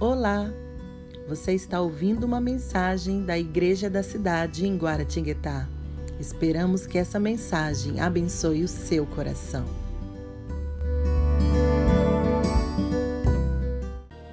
[0.00, 0.50] Olá!
[1.28, 5.68] Você está ouvindo uma mensagem da Igreja da Cidade em Guaratinguetá.
[6.18, 9.66] Esperamos que essa mensagem abençoe o seu coração.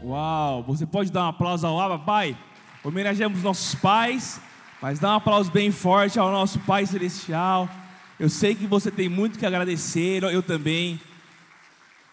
[0.01, 0.63] Uau!
[0.63, 2.37] Você pode dar um aplauso ao Abba Pai?
[2.81, 4.39] Homenageamos nossos pais,
[4.81, 7.69] mas dá um aplauso bem forte ao nosso Pai Celestial.
[8.17, 10.97] Eu sei que você tem muito que agradecer, eu também.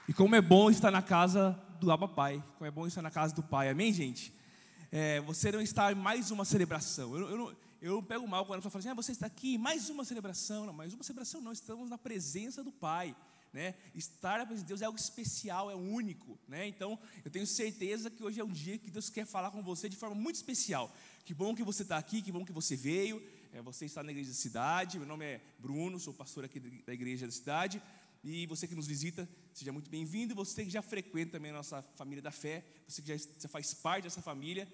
[0.09, 3.11] E como é bom estar na casa do Abba Pai, como é bom estar na
[3.11, 4.33] casa do Pai, amém, gente?
[4.91, 7.17] É, você não está em mais uma celebração.
[7.17, 9.91] Eu, eu, eu pego mal quando a pessoa fala assim: ah, você está aqui, mais
[9.91, 10.67] uma celebração.
[10.67, 13.15] Não, mais uma celebração não, estamos na presença do Pai.
[13.53, 13.75] Né?
[13.95, 16.39] Estar na presença de Deus é algo especial, é único.
[16.49, 16.67] Né?
[16.67, 19.89] Então, eu tenho certeza que hoje é um dia que Deus quer falar com você
[19.89, 20.93] de forma muito especial.
[21.25, 23.23] Que bom que você está aqui, que bom que você veio.
[23.53, 24.99] É, você está na igreja da cidade.
[24.99, 27.81] Meu nome é Bruno, sou pastor aqui da igreja da cidade.
[28.27, 30.35] E você que nos visita, seja muito bem-vindo.
[30.35, 34.05] Você que já frequenta também a nossa família da fé, você que já, faz parte
[34.05, 34.67] dessa família,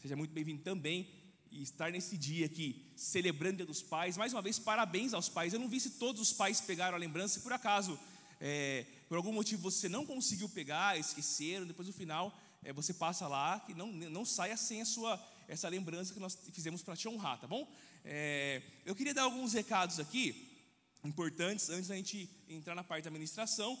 [0.00, 1.06] seja muito bem-vindo também.
[1.50, 4.16] E estar nesse dia aqui, celebrando o Dia dos Pais.
[4.16, 5.52] Mais uma vez, parabéns aos pais.
[5.52, 8.00] Eu não vi se todos os pais pegaram a lembrança, se por acaso,
[8.40, 13.28] é, por algum motivo você não conseguiu pegar, esqueceram, depois no final é, você passa
[13.28, 17.06] lá, que não, não saia sem a sua, essa lembrança que nós fizemos para te
[17.06, 17.70] honrar, tá bom?
[18.02, 20.53] É, eu queria dar alguns recados aqui
[21.04, 23.78] importantes antes da gente entrar na parte da administração.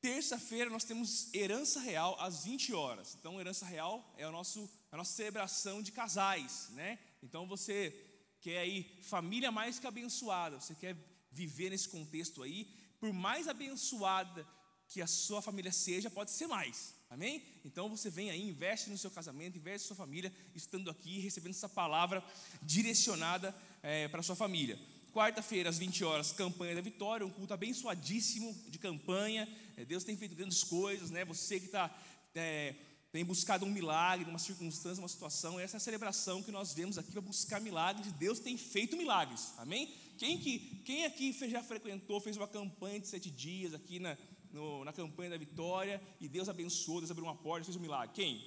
[0.00, 3.16] Terça-feira nós temos herança real às 20 horas.
[3.18, 6.98] Então, herança real é o nosso, a nossa celebração de casais, né?
[7.22, 7.94] Então, você
[8.40, 10.96] quer aí família mais que abençoada, você quer
[11.32, 12.68] viver nesse contexto aí,
[13.00, 14.46] por mais abençoada
[14.88, 16.94] que a sua família seja, pode ser mais.
[17.08, 17.42] Amém?
[17.64, 21.52] Então você vem aí, investe no seu casamento, investe na sua família, estando aqui, recebendo
[21.52, 22.22] essa palavra
[22.62, 24.78] direcionada é, para a sua família.
[25.16, 29.48] Quarta-feira, às 20 horas, campanha da vitória, um culto abençoadíssimo de campanha.
[29.74, 31.24] É, Deus tem feito grandes coisas, né?
[31.24, 31.90] Você que está
[32.34, 32.74] é,
[33.10, 35.58] tem buscado um milagre, uma circunstância, uma situação.
[35.58, 38.12] Essa é a celebração que nós vemos aqui para buscar milagres.
[38.12, 39.54] Deus tem feito milagres.
[39.56, 39.90] Amém?
[40.18, 44.18] Quem, que, quem aqui já frequentou, fez uma campanha de sete dias aqui na,
[44.52, 48.14] no, na campanha da vitória e Deus abençoou, Deus abriu uma porta, fez um milagre?
[48.14, 48.46] Quem?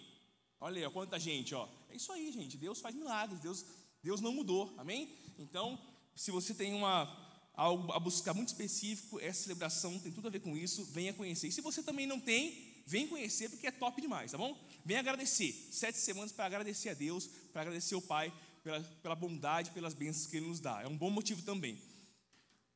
[0.59, 1.67] Olha aí, ó, quanta gente, ó.
[1.89, 2.57] É isso aí, gente.
[2.57, 3.39] Deus faz milagres.
[3.39, 3.65] Deus,
[4.03, 4.71] Deus não mudou.
[4.77, 5.17] Amém?
[5.39, 5.79] Então,
[6.19, 7.07] se você tem uma,
[7.53, 11.47] algo a buscar muito específico, essa celebração tem tudo a ver com isso, venha conhecer.
[11.47, 14.61] E se você também não tem, vem conhecer, porque é top demais, tá bom?
[14.83, 15.53] Vem agradecer.
[15.71, 20.27] Sete semanas para agradecer a Deus, para agradecer ao Pai pela, pela bondade, pelas bênçãos
[20.27, 20.81] que Ele nos dá.
[20.81, 21.81] É um bom motivo também.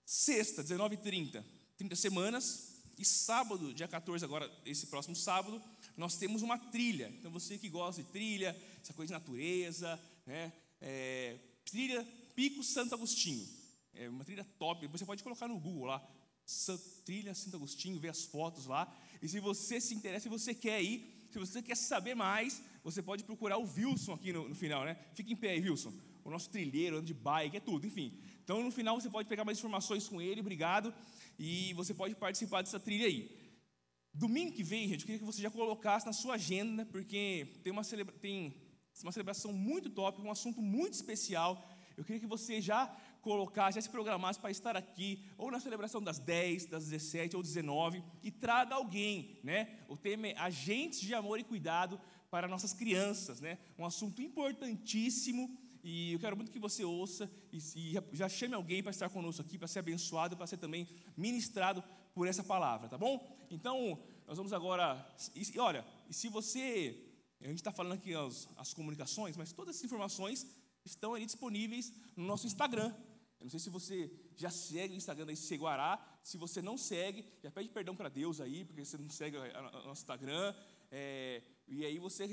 [0.05, 1.43] Sexta, 19h30,
[1.75, 2.81] 30 semanas.
[2.97, 5.61] E sábado, dia 14, agora, esse próximo sábado,
[5.97, 7.13] nós temos uma trilha.
[7.19, 10.53] Então, você que gosta de trilha, essa coisa de natureza, né?
[10.79, 13.47] É, trilha Pico Santo Agostinho.
[13.93, 14.87] É uma trilha top.
[14.87, 16.07] Você pode colocar no Google lá.
[17.05, 18.93] Trilha Santo Agostinho, ver as fotos lá.
[19.21, 23.01] E se você se interessa, se você quer ir, se você quer saber mais, você
[23.01, 24.97] pode procurar o Wilson aqui no, no final, né?
[25.13, 25.93] Fica em pé aí, Wilson.
[26.23, 28.19] O nosso trilheiro, anda de bike, é tudo, enfim.
[28.43, 30.93] Então, no final, você pode pegar mais informações com ele, obrigado.
[31.39, 33.43] E você pode participar dessa trilha aí.
[34.13, 37.71] Domingo que vem, gente, eu queria que você já colocasse na sua agenda, porque tem
[37.71, 38.53] uma, celebra tem
[39.01, 41.67] uma celebração muito top, um assunto muito especial
[41.97, 42.87] eu queria que você já
[43.21, 47.41] colocasse, já se programasse para estar aqui, ou na celebração das 10, das 17 ou
[47.41, 49.79] 19, e traga alguém, né?
[49.87, 51.99] O tema é agentes de amor e cuidado
[52.29, 53.57] para nossas crianças, né?
[53.77, 58.81] Um assunto importantíssimo e eu quero muito que você ouça e, e já chame alguém
[58.81, 60.87] para estar conosco aqui, para ser abençoado, para ser também
[61.17, 61.83] ministrado
[62.15, 63.27] por essa palavra, tá bom?
[63.51, 65.05] Então, nós vamos agora.
[65.35, 67.09] E, olha, se você.
[67.41, 70.47] A gente está falando aqui as, as comunicações, mas todas as informações
[70.85, 72.93] estão ali disponíveis no nosso Instagram.
[73.39, 75.99] Eu não sei se você já segue o Instagram da Seguará.
[76.23, 79.61] Se você não segue, já pede perdão para Deus aí, porque você não segue o
[79.85, 80.55] nosso Instagram.
[80.89, 82.25] É, e aí você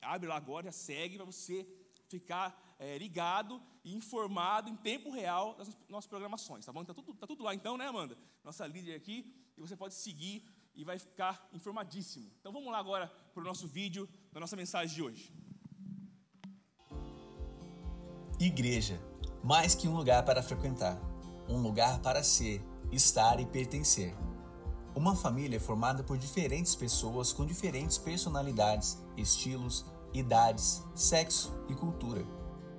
[0.00, 1.66] abre lá agora, já segue para você
[2.08, 6.82] ficar é, ligado e informado em tempo real das nossas programações, tá bom?
[6.82, 8.16] Está tudo, tá tudo lá então, né, Amanda?
[8.42, 10.44] Nossa líder aqui, e você pode seguir
[10.74, 12.30] e vai ficar informadíssimo.
[12.40, 15.32] Então vamos lá agora para o nosso vídeo, da nossa mensagem de hoje.
[18.40, 19.00] Igreja,
[19.42, 20.96] mais que um lugar para frequentar,
[21.48, 24.14] um lugar para ser, estar e pertencer.
[24.94, 32.24] Uma família é formada por diferentes pessoas com diferentes personalidades, estilos, idades, sexo e cultura.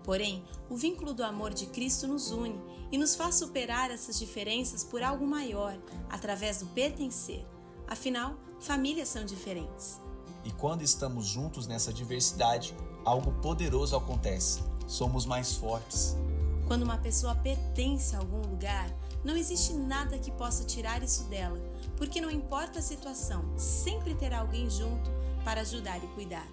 [0.06, 2.58] Porém, o vínculo do amor de Cristo nos une
[2.90, 5.78] e nos faz superar essas diferenças por algo maior,
[6.10, 7.46] através do pertencer.
[7.86, 10.00] Afinal, famílias são diferentes.
[10.46, 12.74] E quando estamos juntos nessa diversidade,
[13.04, 16.18] algo poderoso acontece somos mais fortes.
[16.68, 18.90] Quando uma pessoa pertence a algum lugar,
[19.24, 21.60] não existe nada que possa tirar isso dela,
[21.96, 25.10] porque não importa a situação, sempre terá alguém junto
[25.46, 26.48] para ajudar e cuidar.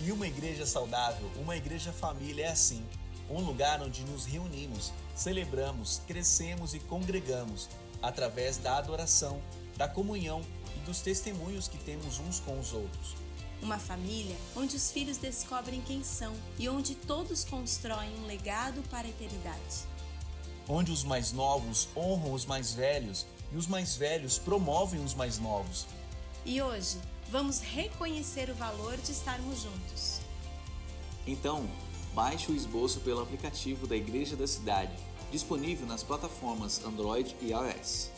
[0.00, 2.84] E uma igreja saudável, uma igreja família é assim:
[3.28, 7.68] um lugar onde nos reunimos, celebramos, crescemos e congregamos
[8.00, 9.40] através da adoração,
[9.76, 10.40] da comunhão
[10.76, 13.27] e dos testemunhos que temos uns com os outros.
[13.60, 19.06] Uma família onde os filhos descobrem quem são e onde todos constroem um legado para
[19.06, 19.86] a eternidade.
[20.68, 25.38] Onde os mais novos honram os mais velhos e os mais velhos promovem os mais
[25.38, 25.86] novos.
[26.44, 26.98] E hoje
[27.30, 30.20] vamos reconhecer o valor de estarmos juntos.
[31.26, 31.68] Então,
[32.14, 34.92] baixe o esboço pelo aplicativo da Igreja da Cidade,
[35.30, 38.10] disponível nas plataformas Android e iOS.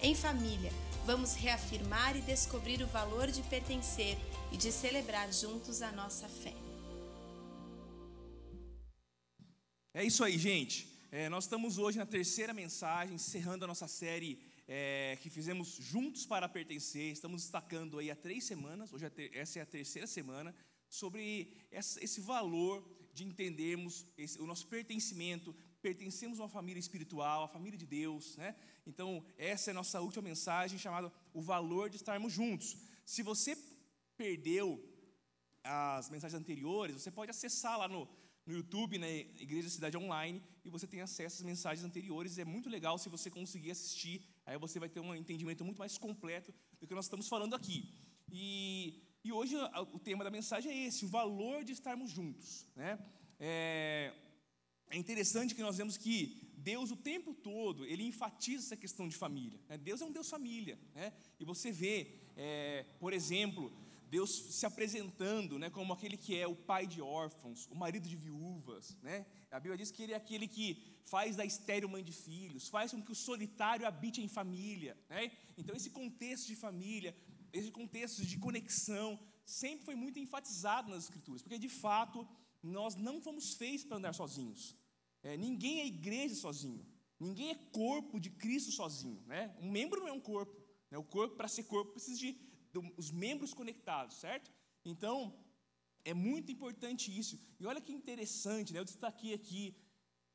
[0.00, 0.72] Em família,
[1.04, 4.18] vamos reafirmar e descobrir o valor de pertencer
[4.56, 6.54] e de celebrar juntos a nossa fé.
[9.92, 10.88] É isso aí, gente.
[11.12, 16.24] É, nós estamos hoje na terceira mensagem, encerrando a nossa série é, que fizemos juntos
[16.24, 17.12] para pertencer.
[17.12, 20.54] Estamos destacando aí há três semanas, hoje é ter, essa é a terceira semana,
[20.88, 22.82] sobre essa, esse valor
[23.12, 28.38] de entendermos esse, o nosso pertencimento, pertencemos a uma família espiritual, a família de Deus,
[28.38, 28.56] né?
[28.86, 32.78] Então, essa é a nossa última mensagem chamada O Valor de Estarmos Juntos.
[33.04, 33.54] Se você
[34.16, 34.82] perdeu
[35.62, 38.08] as mensagens anteriores, você pode acessar lá no,
[38.46, 42.38] no YouTube, na né, Igreja Cidade Online, e você tem acesso às mensagens anteriores.
[42.38, 45.98] É muito legal se você conseguir assistir, aí você vai ter um entendimento muito mais
[45.98, 47.92] completo do que nós estamos falando aqui.
[48.30, 49.56] E, e hoje
[49.92, 52.66] o tema da mensagem é esse: o valor de estarmos juntos.
[52.76, 52.98] Né?
[53.40, 54.12] É,
[54.90, 59.16] é interessante que nós vemos que Deus o tempo todo ele enfatiza essa questão de
[59.16, 59.60] família.
[59.68, 59.76] Né?
[59.76, 61.12] Deus é um Deus família, né?
[61.38, 63.72] E você vê, é, por exemplo,
[64.08, 68.16] Deus se apresentando né, como aquele que é o pai de órfãos, o marido de
[68.16, 68.96] viúvas.
[69.02, 69.26] Né?
[69.50, 72.92] A Bíblia diz que ele é aquele que faz da estéreo mãe de filhos, faz
[72.92, 74.96] com que o solitário habite em família.
[75.08, 75.32] Né?
[75.58, 77.16] Então, esse contexto de família,
[77.52, 82.26] esse contexto de conexão, sempre foi muito enfatizado nas Escrituras, porque de fato
[82.62, 84.76] nós não fomos feitos para andar sozinhos.
[85.22, 86.84] É, ninguém é igreja sozinho,
[87.18, 89.22] ninguém é corpo de Cristo sozinho.
[89.26, 89.54] Né?
[89.60, 90.56] Um membro não é um corpo.
[90.90, 90.98] Né?
[90.98, 92.38] O corpo, para ser corpo, precisa de
[92.96, 94.50] os membros conectados, certo?
[94.84, 95.34] Então,
[96.04, 97.38] é muito importante isso.
[97.58, 98.78] E olha que interessante, né?
[98.78, 99.74] eu destaquei aqui,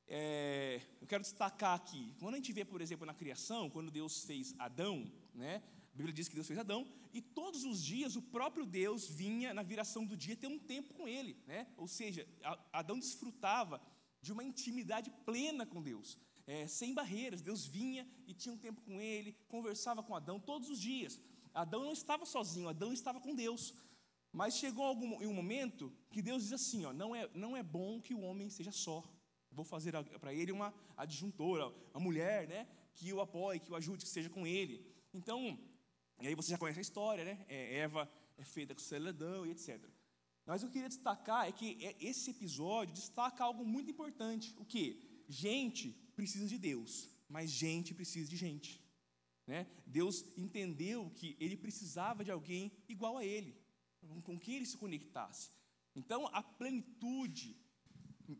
[0.07, 4.25] é, eu quero destacar aqui, quando a gente vê, por exemplo, na criação, quando Deus
[4.25, 5.63] fez Adão, né?
[5.93, 9.53] a Bíblia diz que Deus fez Adão, e todos os dias o próprio Deus vinha,
[9.53, 11.37] na viração do dia, ter um tempo com ele.
[11.45, 11.67] Né?
[11.77, 12.27] Ou seja,
[12.71, 13.81] Adão desfrutava
[14.21, 16.17] de uma intimidade plena com Deus.
[16.47, 20.69] É, sem barreiras, Deus vinha e tinha um tempo com ele, conversava com Adão todos
[20.69, 21.19] os dias.
[21.53, 23.73] Adão não estava sozinho, Adão estava com Deus.
[24.31, 27.63] Mas chegou algum, em um momento que Deus diz assim: ó, não, é, não é
[27.63, 29.03] bom que o homem seja só.
[29.51, 32.65] Vou fazer para ele uma adjuntora, uma mulher, né,
[32.95, 34.85] que o apoie, que o ajude, que seja com ele.
[35.13, 35.59] Então,
[36.21, 37.45] e aí você já conhece a história, né?
[37.49, 39.83] É, Eva é feita com celadão e etc.
[40.45, 44.55] Mas o que eu queria destacar é que é, esse episódio destaca algo muito importante.
[44.57, 45.25] O que?
[45.27, 48.81] Gente precisa de Deus, mas gente precisa de gente.
[49.51, 49.67] Né?
[49.85, 53.53] Deus entendeu que ele precisava de alguém igual a ele,
[54.23, 55.51] com quem ele se conectasse.
[55.93, 57.57] Então, a plenitude,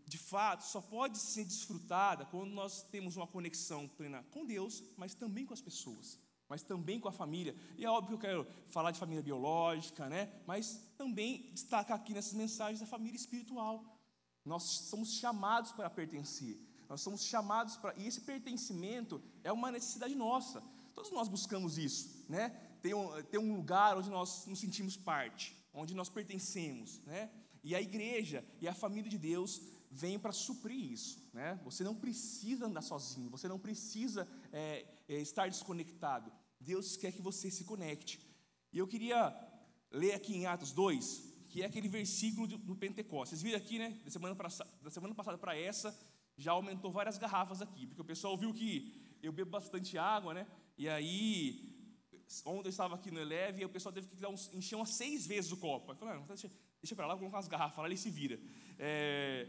[0.05, 5.13] de fato, só pode ser desfrutada quando nós temos uma conexão plena com Deus, mas
[5.13, 6.17] também com as pessoas,
[6.47, 7.57] mas também com a família.
[7.77, 10.31] E é óbvio que eu quero falar de família biológica, né?
[10.47, 13.83] mas também destacar aqui nessas mensagens a família espiritual.
[14.45, 16.57] Nós somos chamados para pertencer.
[16.88, 17.93] Nós somos chamados para.
[17.97, 20.63] E esse pertencimento é uma necessidade nossa.
[21.01, 22.50] Todos nós buscamos isso, né?
[22.79, 27.31] Ter um, ter um lugar onde nós nos sentimos parte, onde nós pertencemos, né?
[27.63, 31.60] E a igreja e a família de Deus vem para suprir isso, né?
[31.63, 36.31] Você não precisa andar sozinho, você não precisa é, é, estar desconectado.
[36.60, 38.20] Deus quer que você se conecte.
[38.72, 39.36] E eu queria
[39.89, 43.39] ler aqui em Atos 2, que é aquele versículo do, Pentecostes.
[43.39, 44.00] Vocês viram aqui, né?
[44.05, 44.36] Da semana,
[44.84, 46.00] da semana passada para essa,
[46.38, 50.46] já aumentou várias garrafas aqui, porque o pessoal viu que eu bebo bastante água, né?
[50.77, 51.71] E aí,
[52.45, 55.27] ontem eu estava aqui no Eleve e o pessoal teve que dar encher umas seis
[55.27, 55.91] vezes o copo.
[55.91, 56.49] Eu falei, ah, deixa,
[56.81, 58.39] deixa para lá, vou colocar umas garrafas lá, ele se vira.
[58.79, 59.47] É...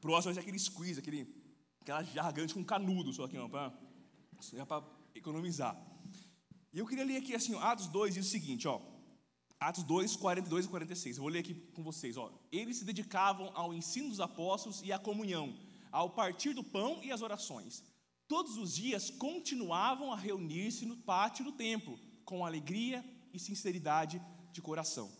[0.00, 1.32] Próximo é aquele squeeze, aquele,
[1.80, 4.84] aquela jarra grande com canudo só aqui, para
[5.14, 5.80] economizar.
[6.72, 8.80] E eu queria ler aqui assim, Atos 2 diz o seguinte, ó.
[9.60, 11.16] Atos 2, 42 e 46.
[11.16, 12.32] Eu vou ler aqui com vocês, ó.
[12.50, 15.56] Eles se dedicavam ao ensino dos apóstolos e à comunhão,
[15.92, 17.84] ao partir do pão e às orações
[18.32, 24.62] todos os dias continuavam a reunir-se no pátio do templo, com alegria e sinceridade de
[24.62, 25.12] coração.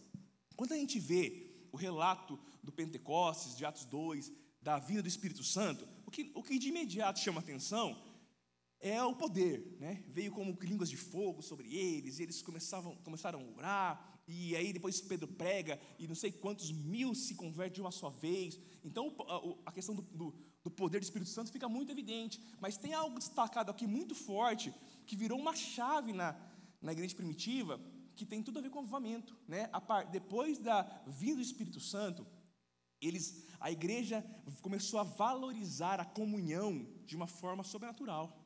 [0.57, 5.45] Quando a gente vê o relato do Pentecostes, de Atos 2, da vinda do Espírito
[5.45, 8.03] Santo, o que, o que de imediato chama atenção
[8.81, 10.03] é o poder, né?
[10.09, 14.73] Veio como línguas de fogo sobre eles, e eles começavam, começaram a orar, e aí
[14.73, 18.59] depois Pedro prega, e não sei quantos mil se convertem de uma só vez.
[18.83, 19.15] Então
[19.67, 23.19] a questão do, do, do poder do Espírito Santo fica muito evidente, mas tem algo
[23.19, 24.73] destacado aqui muito forte,
[25.07, 26.37] que virou uma chave na,
[26.81, 27.81] na igreja primitiva,
[28.15, 29.37] que tem tudo a ver com o avivamento.
[29.49, 29.67] Né?
[29.87, 32.27] Par, depois da vinda do Espírito Santo,
[33.01, 34.25] eles, a igreja
[34.61, 38.39] começou a valorizar a comunhão de uma forma sobrenatural.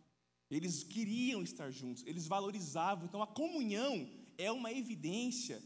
[0.50, 3.04] Eles queriam estar juntos, eles valorizavam.
[3.04, 4.08] Então, a comunhão
[4.38, 5.62] é uma evidência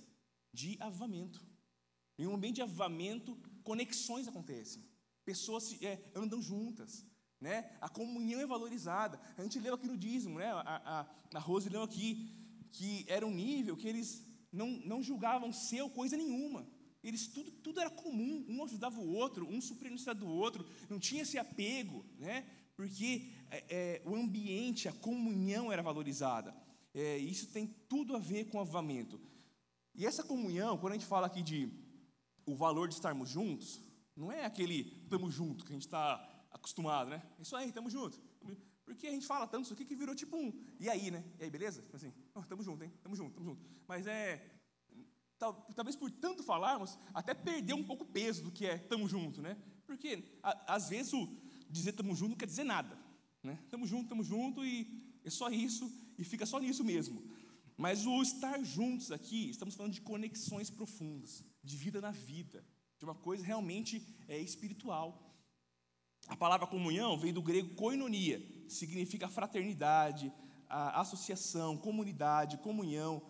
[0.52, 1.40] de avivamento.
[2.18, 4.82] Em um ambiente de avivamento, conexões acontecem.
[5.24, 7.04] Pessoas se, é, andam juntas.
[7.40, 7.70] Né?
[7.80, 9.20] A comunhão é valorizada.
[9.36, 10.50] A gente leu aqui no dízimo, né?
[10.52, 10.60] a,
[11.00, 12.28] a, a Rose leu aqui,
[12.72, 14.22] que era um nível que eles
[14.52, 16.66] não, não julgavam ser coisa nenhuma.
[17.02, 21.22] Eles tudo, tudo era comum, um ajudava o outro, um supria do outro, não tinha
[21.22, 22.46] esse apego, né?
[22.76, 26.54] porque é, é, o ambiente, a comunhão era valorizada.
[26.94, 29.20] É, isso tem tudo a ver com o avivamento.
[29.94, 31.68] E essa comunhão, quando a gente fala aqui de
[32.46, 33.80] o valor de estarmos juntos,
[34.20, 37.22] não é aquele estamos juntos que a gente está acostumado, né?
[37.38, 38.20] É isso aí, estamos juntos.
[38.84, 40.52] Porque a gente fala tanto isso aqui que virou tipo um.
[40.78, 41.24] E aí, né?
[41.38, 41.80] E aí, beleza?
[41.80, 42.92] Tipo assim, oh, juntos, hein?
[42.96, 43.70] Estamos juntos, estamos juntos.
[43.88, 44.44] Mas é.
[45.38, 49.10] Tal, talvez por tanto falarmos, até perder um pouco o peso do que é estamos
[49.10, 49.56] juntos, né?
[49.86, 51.26] Porque a, às vezes o
[51.70, 52.98] dizer estamos juntos não quer dizer nada.
[53.42, 53.58] Né?
[53.64, 54.86] Estamos juntos, estamos juntos e
[55.24, 57.22] é só isso, e fica só nisso mesmo.
[57.74, 62.62] Mas o estar juntos aqui, estamos falando de conexões profundas, de vida na vida,
[63.00, 65.34] de uma coisa realmente é, espiritual.
[66.28, 70.30] A palavra comunhão vem do grego koinonia, significa fraternidade,
[70.68, 73.22] associação, comunidade, comunhão,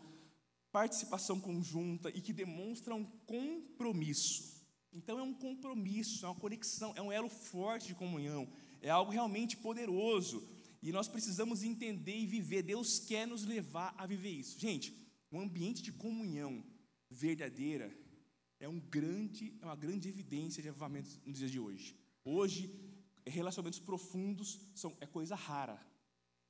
[0.72, 4.60] participação conjunta e que demonstra um compromisso.
[4.92, 8.48] Então é um compromisso, é uma conexão, é um elo forte de comunhão,
[8.82, 10.46] é algo realmente poderoso.
[10.82, 12.62] E nós precisamos entender e viver.
[12.64, 14.58] Deus quer nos levar a viver isso.
[14.58, 14.92] Gente,
[15.30, 16.64] um ambiente de comunhão
[17.08, 17.96] verdadeira
[18.60, 21.96] é, um grande, é uma grande evidência de avivamento nos dias de hoje.
[22.24, 22.70] Hoje,
[23.26, 25.80] relacionamentos profundos são, é coisa rara.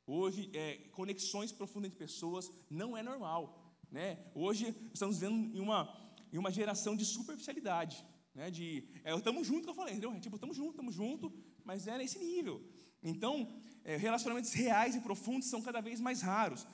[0.06, 3.78] Hoje, é, conexões profundas entre pessoas não é normal.
[3.90, 4.18] Né?
[4.34, 5.88] Hoje, estamos vendo em uma,
[6.32, 8.04] em uma geração de superficialidade.
[8.34, 10.12] Né, de, é, estamos juntos, que eu falei, entendeu?
[10.12, 11.32] É, tipo, estamos juntos, estamos juntos,
[11.64, 12.62] mas é nesse nível.
[13.02, 13.48] Então,
[13.84, 16.66] é, relacionamentos reais e profundos são cada vez mais raros.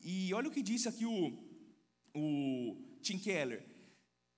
[0.00, 1.38] E olha o que disse aqui o,
[2.14, 3.73] o Tim Keller.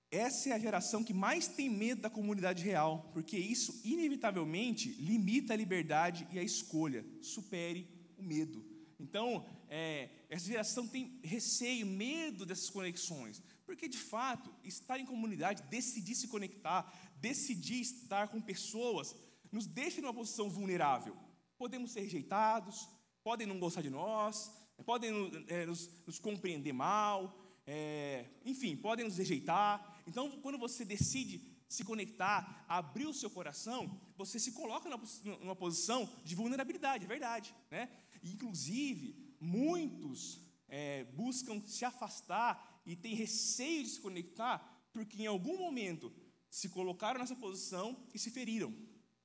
[0.09, 5.53] Essa é a geração que mais tem medo da comunidade real, porque isso, inevitavelmente, limita
[5.53, 7.05] a liberdade e a escolha.
[7.21, 7.87] Supere
[8.17, 8.65] o medo.
[8.99, 13.41] Então, é, essa geração tem receio, medo dessas conexões.
[13.65, 19.15] Porque, de fato, estar em comunidade, decidir se conectar, decidir estar com pessoas,
[19.51, 21.15] nos deixa numa posição vulnerável.
[21.57, 22.87] Podemos ser rejeitados,
[23.23, 24.51] podem não gostar de nós,
[24.85, 25.11] podem
[25.47, 29.96] é, nos, nos, compreender mal, é, enfim, podem nos rejeitar.
[30.07, 36.09] Então, quando você decide se conectar, abrir o seu coração, você se coloca numa, posição
[36.23, 37.53] de vulnerabilidade, é verdade.
[37.69, 37.89] Né?
[38.23, 45.57] Inclusive, muitos é, buscam se afastar e têm receio de se conectar porque em algum
[45.57, 46.11] momento
[46.49, 48.73] se colocaram nessa posição e se feriram.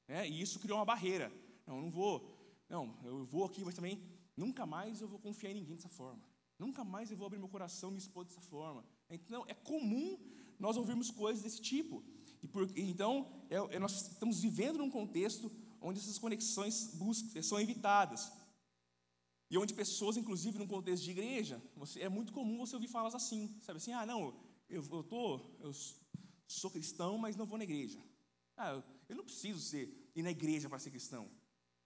[0.09, 0.29] Né?
[0.29, 1.33] E isso criou uma barreira.
[1.67, 2.39] Não, eu não vou.
[2.69, 4.03] Não, eu vou aqui, mas também
[4.37, 6.23] nunca mais eu vou confiar em ninguém dessa forma.
[6.59, 8.85] Nunca mais eu vou abrir meu coração e me expor dessa forma.
[9.09, 10.19] Então, é comum
[10.59, 12.05] nós ouvirmos coisas desse tipo.
[12.43, 16.93] E por, então, é, é, nós estamos vivendo num contexto onde essas conexões
[17.43, 18.33] são evitadas.
[19.51, 23.15] E onde pessoas, inclusive num contexto de igreja, você, é muito comum você ouvir falas
[23.15, 24.35] assim, sabe assim, ah, não,
[24.69, 25.73] eu, eu, tô, eu
[26.47, 27.99] sou cristão, mas não vou na igreja.
[28.57, 31.31] Ah, eu, eu não preciso ser, ir na igreja para ser cristão.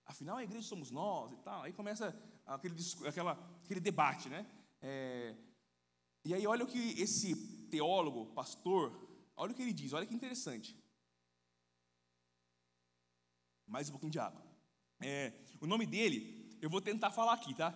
[0.05, 1.63] Afinal, a igreja somos nós e tal.
[1.63, 3.33] Aí começa aquele, aquela,
[3.65, 4.47] aquele debate, né?
[4.81, 5.35] É,
[6.25, 7.35] e aí olha o que esse
[7.67, 8.93] teólogo, pastor,
[9.37, 10.77] olha o que ele diz, olha que interessante.
[13.67, 14.43] Mais um pouquinho de água.
[15.01, 17.71] É, o nome dele eu vou tentar falar aqui, tá?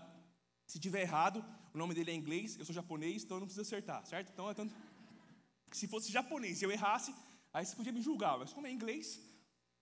[0.66, 1.44] Se tiver errado,
[1.75, 4.30] o nome dele é inglês, eu sou japonês, então eu não preciso acertar, certo?
[4.32, 4.75] Então, é tanto...
[5.73, 7.14] se fosse japonês, se eu errasse,
[7.52, 9.20] aí você podia me julgar, mas como é inglês,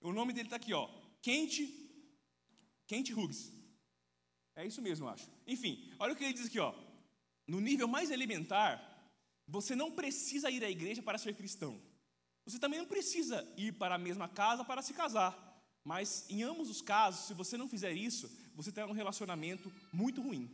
[0.01, 0.89] o nome dele está aqui, ó,
[1.23, 1.61] Kent,
[2.87, 3.53] Kent Hughes.
[4.57, 5.31] É isso mesmo, eu acho.
[5.47, 6.75] Enfim, olha o que ele diz aqui, ó.
[7.47, 8.73] No nível mais elementar,
[9.49, 11.81] você não precisa ir à igreja para ser cristão.
[12.45, 15.37] Você também não precisa ir para a mesma casa para se casar.
[15.83, 20.21] Mas em ambos os casos, se você não fizer isso, você terá um relacionamento muito
[20.21, 20.51] ruim.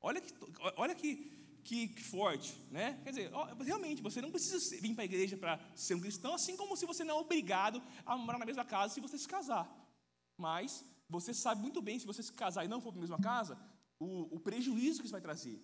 [0.00, 0.32] Olha que,
[0.76, 1.16] olha que,
[1.62, 2.98] que, que forte, né?
[3.04, 3.30] Quer dizer,
[3.62, 6.86] realmente, você não precisa vir para a igreja para ser um cristão, assim como se
[6.86, 9.68] você não é obrigado a morar na mesma casa se você se casar.
[10.38, 13.20] Mas você sabe muito bem, se você se casar e não for para a mesma
[13.20, 13.58] casa,
[13.98, 15.60] o, o prejuízo que isso vai trazer.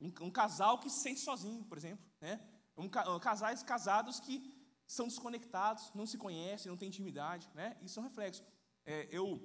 [0.00, 2.04] Um, casal que se sente sozinho, por exemplo.
[2.20, 2.40] Né?
[2.76, 2.88] Um,
[3.18, 4.54] casais casados que
[4.86, 7.48] são desconectados, não se conhecem, não têm intimidade.
[7.54, 7.76] Né?
[7.82, 8.42] Isso é um reflexo.
[8.86, 9.40] É, eu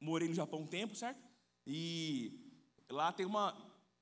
[0.00, 1.22] morei no Japão um tempo, certo?
[1.66, 2.46] E
[2.88, 3.52] lá tem uma.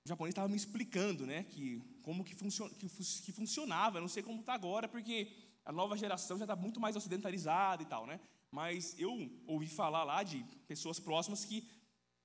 [0.04, 3.96] O japonês estava me explicando, né, que como que, funcion, que, que funcionava.
[3.96, 5.32] Eu não sei como está agora, porque
[5.64, 8.20] a nova geração já está muito mais ocidentalizada e tal, né?
[8.50, 9.10] Mas eu
[9.46, 11.66] ouvi falar lá de pessoas próximas que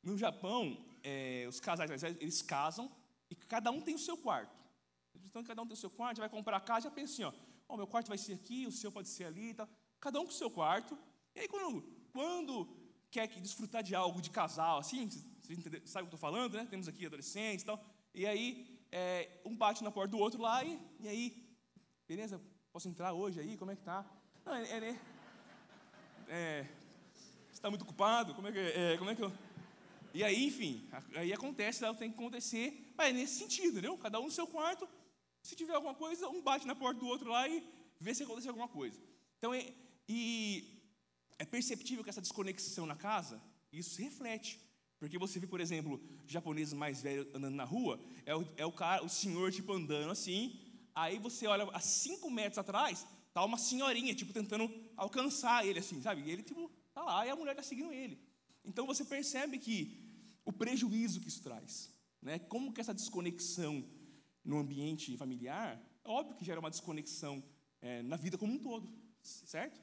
[0.04, 2.92] no Japão é, os casais eles casam
[3.30, 4.56] e cada um tem o seu quarto.
[5.26, 7.34] Então cada um tem o seu quarto, vai comprar a casa, já pensa assim, ó,
[7.68, 9.70] oh, meu quarto vai ser aqui, o seu pode ser ali, tal.
[10.00, 10.98] Cada um com o seu quarto.
[11.36, 12.68] E aí quando, quando
[13.12, 16.68] quer desfrutar de algo de casal, assim, você sabe o que eu estou falando, né?
[16.70, 17.84] Temos aqui adolescentes e tal.
[18.14, 21.58] E aí, é, um bate na porta do outro lá, e, e aí,
[22.08, 23.58] beleza, posso entrar hoje aí?
[23.58, 24.06] Como é que tá?
[24.46, 25.00] Não, é, é, né?
[26.28, 26.64] é
[27.50, 28.34] você está muito ocupado?
[28.34, 29.32] Como é que, é, como é que eu...
[30.14, 33.98] E aí, enfim, aí acontece, tem que acontecer, mas é nesse sentido, entendeu?
[33.98, 34.88] Cada um no seu quarto,
[35.42, 37.64] se tiver alguma coisa, um bate na porta do outro lá e
[38.00, 39.00] vê se acontece alguma coisa.
[39.38, 39.74] Então, é,
[40.08, 40.80] e
[41.38, 44.60] é perceptível que essa desconexão na casa, isso se reflete.
[45.00, 48.72] Porque você vê, por exemplo, japoneses mais velhos andando na rua, é o, é o
[48.72, 50.60] cara, o senhor, tipo, andando assim,
[50.94, 56.02] aí você olha a cinco metros atrás, tá uma senhorinha, tipo, tentando alcançar ele, assim,
[56.02, 56.22] sabe?
[56.22, 58.20] E ele, tipo, tá lá, e a mulher tá seguindo ele.
[58.66, 59.99] Então você percebe que
[60.50, 61.94] o prejuízo que isso traz,
[62.28, 62.40] né?
[62.40, 63.74] Como que essa desconexão
[64.44, 65.70] no ambiente familiar,
[66.04, 67.44] é óbvio que gera uma desconexão
[67.82, 68.92] é, na vida como um todo,
[69.22, 69.80] certo?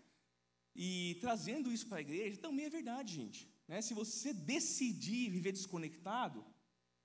[0.74, 3.48] E trazendo isso para a igreja também é verdade, gente.
[3.68, 3.80] Né?
[3.80, 6.44] Se você decidir viver desconectado,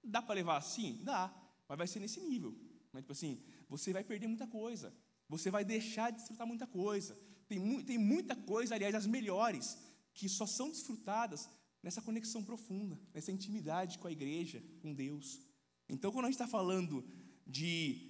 [0.04, 1.00] dá para levar assim?
[1.04, 1.24] Dá,
[1.68, 2.58] mas vai ser nesse nível.
[2.92, 4.94] Mas, tipo assim, você vai perder muita coisa.
[5.30, 7.18] Você vai deixar de desfrutar muita coisa.
[7.48, 9.78] Tem, mu tem muita coisa, aliás, as melhores,
[10.14, 11.48] que só são desfrutadas
[11.84, 15.42] nessa conexão profunda, nessa intimidade com a igreja, com Deus.
[15.90, 17.04] Então, quando a gente está falando
[17.46, 18.10] de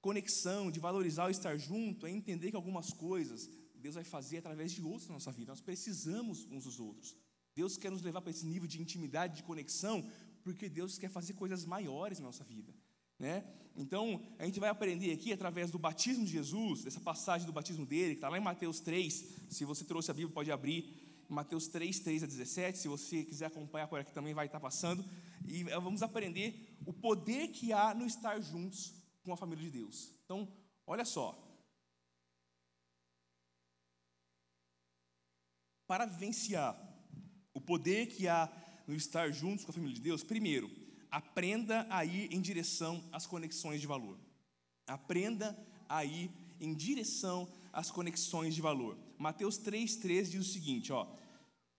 [0.00, 4.72] conexão, de valorizar o estar junto, é entender que algumas coisas Deus vai fazer através
[4.72, 5.52] de outros na nossa vida.
[5.52, 7.16] Nós precisamos uns dos outros.
[7.54, 10.08] Deus quer nos levar para esse nível de intimidade, de conexão,
[10.42, 12.72] porque Deus quer fazer coisas maiores na nossa vida.
[13.18, 13.44] Né?
[13.74, 17.84] Então, a gente vai aprender aqui através do batismo de Jesus, dessa passagem do batismo
[17.84, 19.24] dele, que está lá em Mateus 3.
[19.48, 21.07] Se você trouxe a Bíblia, pode abrir.
[21.28, 22.78] Mateus 3, 3 a 17.
[22.78, 25.04] Se você quiser acompanhar por aqui também vai estar passando.
[25.46, 30.14] E vamos aprender o poder que há no estar juntos com a família de Deus.
[30.24, 30.48] Então,
[30.86, 31.48] olha só.
[35.88, 36.78] para vivenciar
[37.54, 38.52] o poder que há
[38.86, 40.70] no estar juntos com a família de Deus, primeiro,
[41.10, 44.18] aprenda a ir em direção às conexões de valor.
[44.86, 48.98] Aprenda a ir em direção às conexões de valor.
[49.18, 51.06] Mateus 3,13 diz o seguinte: ó,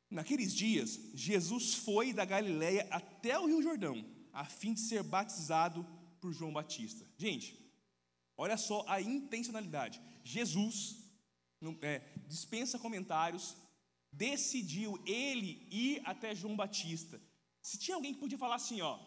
[0.10, 5.86] naqueles dias, Jesus foi da Galiléia até o Rio Jordão, a fim de ser batizado
[6.20, 7.06] por João Batista.
[7.18, 7.58] Gente,
[8.38, 10.02] olha só a intencionalidade.
[10.24, 10.98] Jesus
[11.82, 13.56] é, dispensa comentários,
[14.12, 17.22] decidiu ele ir até João Batista.
[17.62, 19.00] Se tinha alguém que podia falar assim, ó,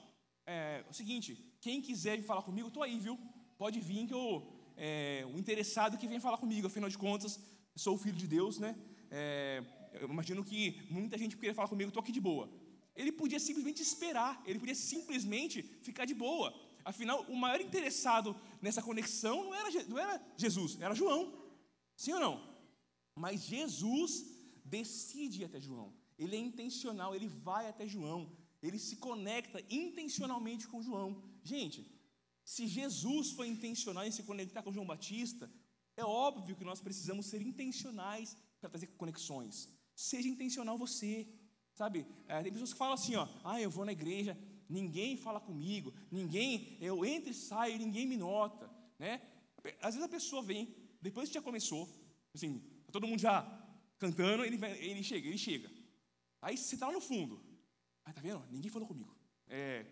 [0.47, 3.19] é, o seguinte, quem quiser falar comigo, estou aí, viu?
[3.57, 7.39] Pode vir que eu, é, o interessado que vem falar comigo, afinal de contas,
[7.77, 8.77] sou filho de Deus, né?
[9.11, 9.63] É,
[9.95, 12.51] eu imagino que muita gente queria falar comigo, estou aqui de boa.
[12.95, 16.53] Ele podia simplesmente esperar, ele podia simplesmente ficar de boa.
[16.85, 21.33] Afinal, o maior interessado nessa conexão não era, não era Jesus, era João.
[21.97, 22.53] Sim ou não?
[23.17, 24.25] Mas Jesus
[24.65, 25.93] decide ir até João.
[26.19, 28.31] Ele é intencional, ele vai até João.
[28.63, 31.23] Ele se conecta intencionalmente com João.
[31.43, 31.87] Gente,
[32.45, 35.51] se Jesus foi intencional em se conectar com João Batista,
[35.97, 39.69] é óbvio que nós precisamos ser intencionais para trazer conexões.
[39.95, 41.29] Seja intencional você.
[41.75, 45.41] Sabe, é, tem pessoas que falam assim, ó, ah, eu vou na igreja, ninguém fala
[45.41, 49.23] comigo, ninguém, eu entro e saio, ninguém me nota, né?
[49.81, 51.89] Às vezes a pessoa vem, depois que já começou,
[52.35, 53.43] assim, tá todo mundo já
[53.99, 55.71] cantando, ele, ele chega, ele chega.
[56.43, 57.43] Aí você está lá no fundo.
[58.05, 58.45] Aí tá vendo?
[58.51, 59.17] Ninguém falou comigo.
[59.49, 59.87] É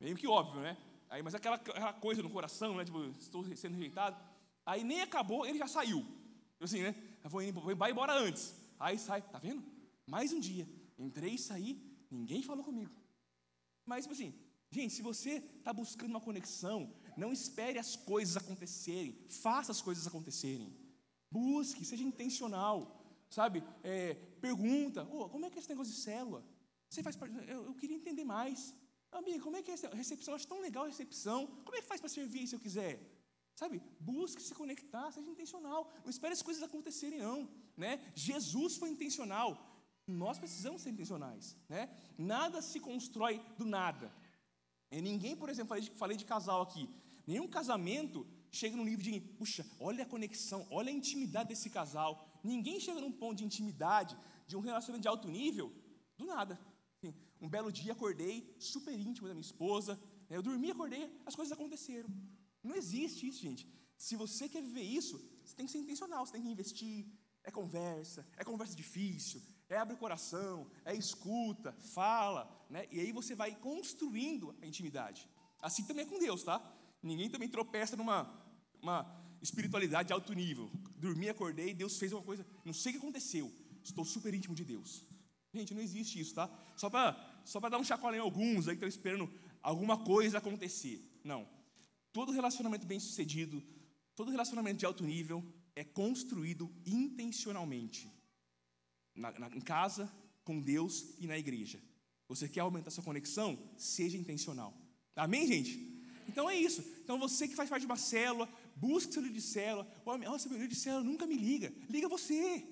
[0.00, 0.76] meio que óbvio, né?
[1.08, 2.84] Aí, mas aquela, aquela coisa no coração, né?
[2.84, 4.16] Tipo, estou sendo rejeitado.
[4.64, 6.06] Aí nem acabou, ele já saiu.
[6.60, 6.94] Assim, né?
[7.24, 8.54] Vou, vou, vai embora antes.
[8.78, 9.64] Aí sai, tá vendo?
[10.06, 10.68] Mais um dia.
[10.98, 12.92] Entrei e saí, ninguém falou comigo.
[13.84, 14.34] Mas, tipo assim,
[14.70, 19.18] gente, se você está buscando uma conexão, não espere as coisas acontecerem.
[19.28, 20.76] Faça as coisas acontecerem.
[21.30, 23.64] Busque, seja intencional sabe?
[23.82, 26.44] É, pergunta, oh, como é que é esse negócio de célula?
[26.88, 28.74] Você faz eu, eu queria entender mais.
[29.10, 30.32] Amigo, como é que é a recepção?
[30.32, 31.46] Eu acho tão legal a recepção.
[31.64, 33.00] Como é que faz para servir se eu quiser?
[33.62, 33.80] Sabe?
[34.00, 35.80] Busque se conectar, seja intencional.
[36.02, 37.48] Não espere as coisas acontecerem, não.
[37.76, 37.92] Né?
[38.12, 39.50] Jesus foi intencional.
[40.04, 41.82] Nós precisamos ser intencionais, né?
[42.18, 44.12] Nada se constrói do nada.
[44.90, 46.90] E ninguém, por exemplo, falei de, falei de casal aqui.
[47.24, 52.10] Nenhum casamento chega num nível de, puxa, olha a conexão, olha a intimidade desse casal.
[52.42, 55.72] Ninguém chega num ponto de intimidade, de um relacionamento de alto nível,
[56.18, 56.58] do nada.
[57.40, 59.94] Um belo dia acordei super íntimo da minha esposa,
[60.28, 60.36] né?
[60.36, 62.10] eu dormi, acordei, as coisas aconteceram.
[62.62, 63.66] Não existe isso, gente.
[63.96, 67.06] Se você quer viver isso, você tem que ser intencional, você tem que investir.
[67.44, 72.86] É conversa, é conversa difícil, é abrir o coração, é escuta, fala, né?
[72.90, 75.28] E aí você vai construindo a intimidade.
[75.60, 76.60] Assim também é com Deus, tá?
[77.02, 78.40] Ninguém também tropeça numa
[78.80, 79.06] uma
[79.40, 80.70] espiritualidade de alto nível.
[80.96, 83.52] Dormi, acordei, Deus fez uma coisa, não sei o que aconteceu.
[83.82, 85.04] Estou super íntimo de Deus.
[85.52, 86.48] Gente, não existe isso, tá?
[86.76, 91.02] Só para só dar um chacoalhão em alguns aí que estão esperando alguma coisa acontecer.
[91.24, 91.46] Não.
[92.12, 93.62] Todo relacionamento bem sucedido,
[94.14, 95.42] todo relacionamento de alto nível
[95.74, 98.10] é construído intencionalmente.
[99.14, 100.10] Na, na, em casa,
[100.44, 101.80] com Deus e na igreja.
[102.28, 103.58] Você quer aumentar sua conexão?
[103.76, 104.74] Seja intencional.
[105.14, 105.92] Amém, gente?
[106.28, 106.82] Então é isso.
[107.02, 109.86] Então você que faz parte de uma célula, busque seu líder de célula.
[110.24, 111.72] Nossa, meu líder de célula nunca me liga.
[111.90, 112.66] Liga você.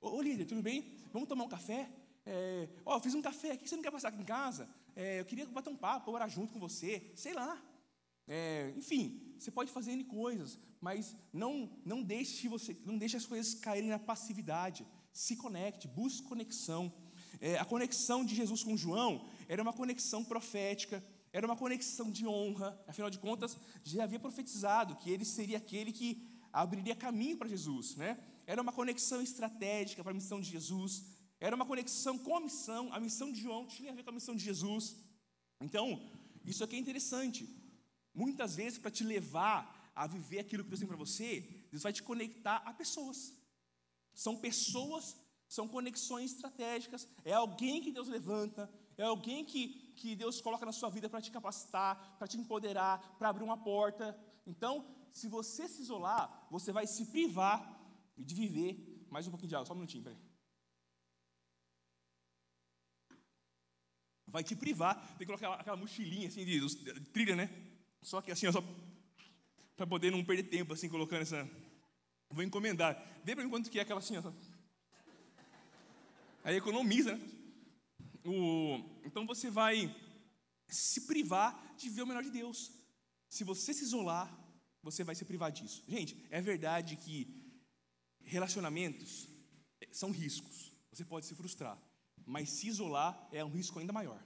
[0.00, 0.84] Ô, ô líder, tudo bem?
[1.12, 1.90] Vamos tomar um café?
[2.26, 4.68] É, ó, fiz um café aqui, você não quer passar aqui em casa?
[4.96, 7.62] É, eu queria bater um papo, orar junto com você, sei lá.
[8.26, 13.26] É, enfim, você pode fazer N coisas, mas não, não, deixe você, não deixe as
[13.26, 14.86] coisas caírem na passividade.
[15.12, 16.92] Se conecte, busque conexão.
[17.40, 22.26] É, a conexão de Jesus com João era uma conexão profética, era uma conexão de
[22.26, 22.78] honra.
[22.86, 27.96] Afinal de contas, já havia profetizado que ele seria aquele que abriria caminho para Jesus.
[27.96, 28.18] Né?
[28.46, 31.04] Era uma conexão estratégica para a missão de Jesus.
[31.40, 32.92] Era uma conexão com a missão.
[32.92, 34.96] A missão de João tinha a ver com a missão de Jesus.
[35.60, 36.00] Então,
[36.44, 37.48] isso aqui é interessante.
[38.14, 41.92] Muitas vezes, para te levar a viver aquilo que Deus tem para você, Deus vai
[41.92, 43.32] te conectar a pessoas.
[44.14, 45.16] São pessoas,
[45.48, 47.08] são conexões estratégicas.
[47.24, 51.20] É alguém que Deus levanta, é alguém que, que Deus coloca na sua vida para
[51.20, 54.16] te capacitar, para te empoderar, para abrir uma porta.
[54.46, 57.58] Então, se você se isolar, você vai se privar
[58.16, 59.06] de viver.
[59.10, 60.18] Mais um pouquinho de água, só um minutinho, peraí.
[64.26, 67.73] Vai te privar, tem que colocar aquela, aquela mochilinha assim de, de trilha, né?
[68.04, 68.62] Só que assim, só
[69.74, 71.50] para poder não perder tempo, assim, colocando essa.
[72.28, 72.94] Vou encomendar.
[73.24, 74.32] Vê para mim quanto que é aquela assim, ó.
[76.44, 77.30] Aí economiza, né?
[78.26, 78.78] O...
[79.04, 79.94] Então você vai
[80.68, 82.70] se privar de ver o melhor de Deus.
[83.28, 84.30] Se você se isolar,
[84.82, 85.82] você vai se privar disso.
[85.88, 87.26] Gente, é verdade que
[88.22, 89.26] relacionamentos
[89.90, 90.72] são riscos.
[90.92, 91.78] Você pode se frustrar.
[92.26, 94.22] Mas se isolar é um risco ainda maior.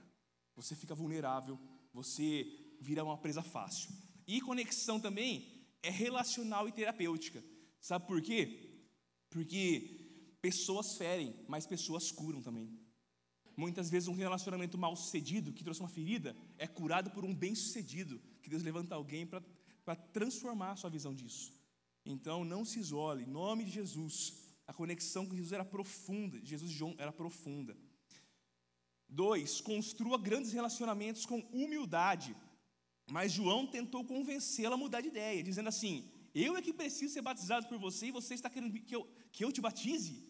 [0.55, 1.57] Você fica vulnerável,
[1.93, 3.89] você vira uma presa fácil.
[4.27, 5.47] E conexão também
[5.81, 7.43] é relacional e terapêutica.
[7.79, 8.83] Sabe por quê?
[9.29, 12.69] Porque pessoas ferem, mas pessoas curam também.
[13.55, 17.53] Muitas vezes um relacionamento mal sucedido, que trouxe uma ferida, é curado por um bem
[17.55, 21.51] sucedido, que Deus levanta alguém para transformar a sua visão disso.
[22.05, 24.33] Então não se isole, em nome de Jesus.
[24.65, 27.75] A conexão com Jesus era profunda, Jesus João era profunda.
[29.07, 32.35] Dois, construa grandes relacionamentos com humildade.
[33.09, 37.21] Mas João tentou convencê-la a mudar de ideia, dizendo assim: Eu é que preciso ser
[37.21, 40.23] batizado por você e você está querendo que eu, que eu te batize?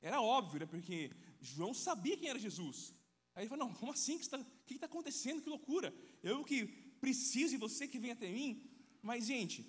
[0.00, 0.66] Era óbvio, né?
[0.66, 2.94] porque João sabia quem era Jesus.
[3.34, 4.14] Aí ele falou: Não, como assim?
[4.14, 5.42] O que está, que está acontecendo?
[5.42, 5.94] Que loucura!
[6.22, 6.66] Eu que
[7.00, 8.62] preciso e você que vem até mim.
[9.02, 9.66] Mas, gente,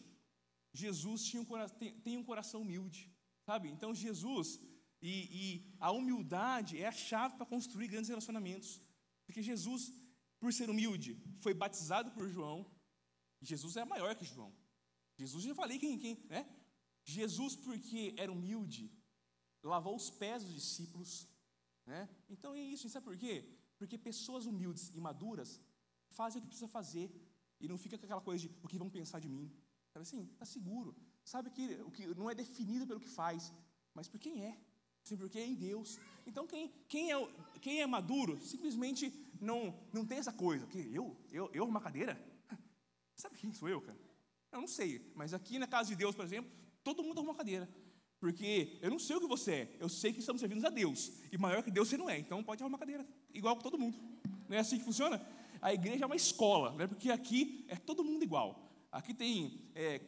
[0.71, 1.47] Jesus tinha um,
[1.79, 3.11] tem, tem um coração humilde,
[3.45, 3.69] sabe?
[3.69, 4.59] Então, Jesus
[5.01, 5.43] e, e
[5.79, 8.81] a humildade é a chave para construir grandes relacionamentos.
[9.25, 9.91] Porque Jesus
[10.43, 11.11] por ser humilde,
[11.43, 12.57] foi batizado por João.
[13.49, 14.51] Jesus é maior que João.
[15.17, 16.41] Jesus, já falei quem, quem, né?
[17.05, 18.91] Jesus, porque era humilde,
[19.73, 21.11] lavou os pés dos discípulos,
[21.85, 22.01] né?
[22.33, 23.35] Então é isso, sabe por quê?
[23.77, 25.61] Porque pessoas humildes e maduras
[26.17, 27.07] fazem o que precisa fazer
[27.61, 29.47] e não fica com aquela coisa de o que vão pensar de mim.
[29.93, 30.93] Sabe assim, está seguro.
[31.23, 33.53] Sabe que o que não é definido pelo que faz,
[33.93, 34.53] mas por quem é.
[35.05, 35.99] Sim, porque é em Deus.
[36.27, 37.17] Então, quem, quem, é,
[37.61, 39.09] quem é maduro simplesmente
[39.43, 40.65] não, não tem essa coisa.
[40.67, 42.19] Que eu, eu, eu uma cadeira?
[43.15, 43.97] Sabe quem sou eu, cara?
[44.51, 46.51] Eu não sei, mas aqui na casa de Deus, por exemplo,
[46.83, 47.67] todo mundo arruma uma cadeira.
[48.19, 51.11] Porque eu não sei o que você é, eu sei que estamos servindo a Deus.
[51.31, 53.77] E maior que Deus você não é, então pode arrumar uma cadeira, igual com todo
[53.77, 53.97] mundo.
[54.47, 55.21] Não é assim que funciona?
[55.61, 56.87] A igreja é uma escola, né?
[56.87, 58.71] porque aqui é todo mundo igual.
[58.91, 60.01] Aqui tem é,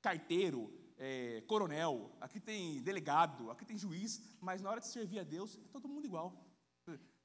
[0.00, 5.24] carteiro, é, coronel, aqui tem delegado, aqui tem juiz, mas na hora de servir a
[5.24, 6.49] Deus, é todo mundo igual.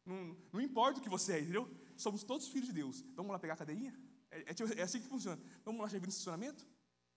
[0.06, 1.70] Não, não importa o que você é, entendeu?
[1.98, 3.04] Somos todos filhos de Deus.
[3.16, 3.94] Vamos lá pegar a cadeirinha?
[4.30, 5.42] É, é, tipo, é assim que funciona.
[5.64, 6.68] Vamos lá servir no estacionamento?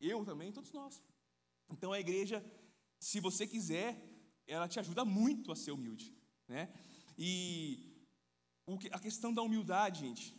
[0.00, 1.02] Eu também, todos nós.
[1.70, 2.44] Então a igreja,
[2.98, 4.00] se você quiser,
[4.46, 6.14] ela te ajuda muito a ser humilde.
[6.46, 6.72] né?
[7.18, 8.06] E
[8.90, 10.34] a questão da humildade, gente,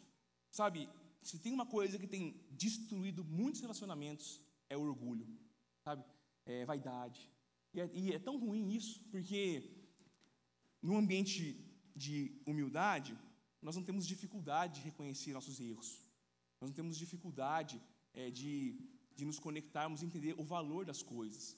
[0.50, 0.90] sabe?
[1.22, 5.28] Se tem uma coisa que tem destruído muitos relacionamentos é o orgulho,
[5.84, 6.04] sabe?
[6.46, 7.30] É vaidade.
[7.74, 9.70] E é, e é tão ruim isso, porque
[10.82, 13.18] no ambiente de humildade,
[13.62, 16.06] nós não temos dificuldade de reconhecer nossos erros.
[16.60, 17.82] Nós não temos dificuldade
[18.14, 18.80] é, de,
[19.16, 21.58] de nos conectarmos e entender o valor das coisas.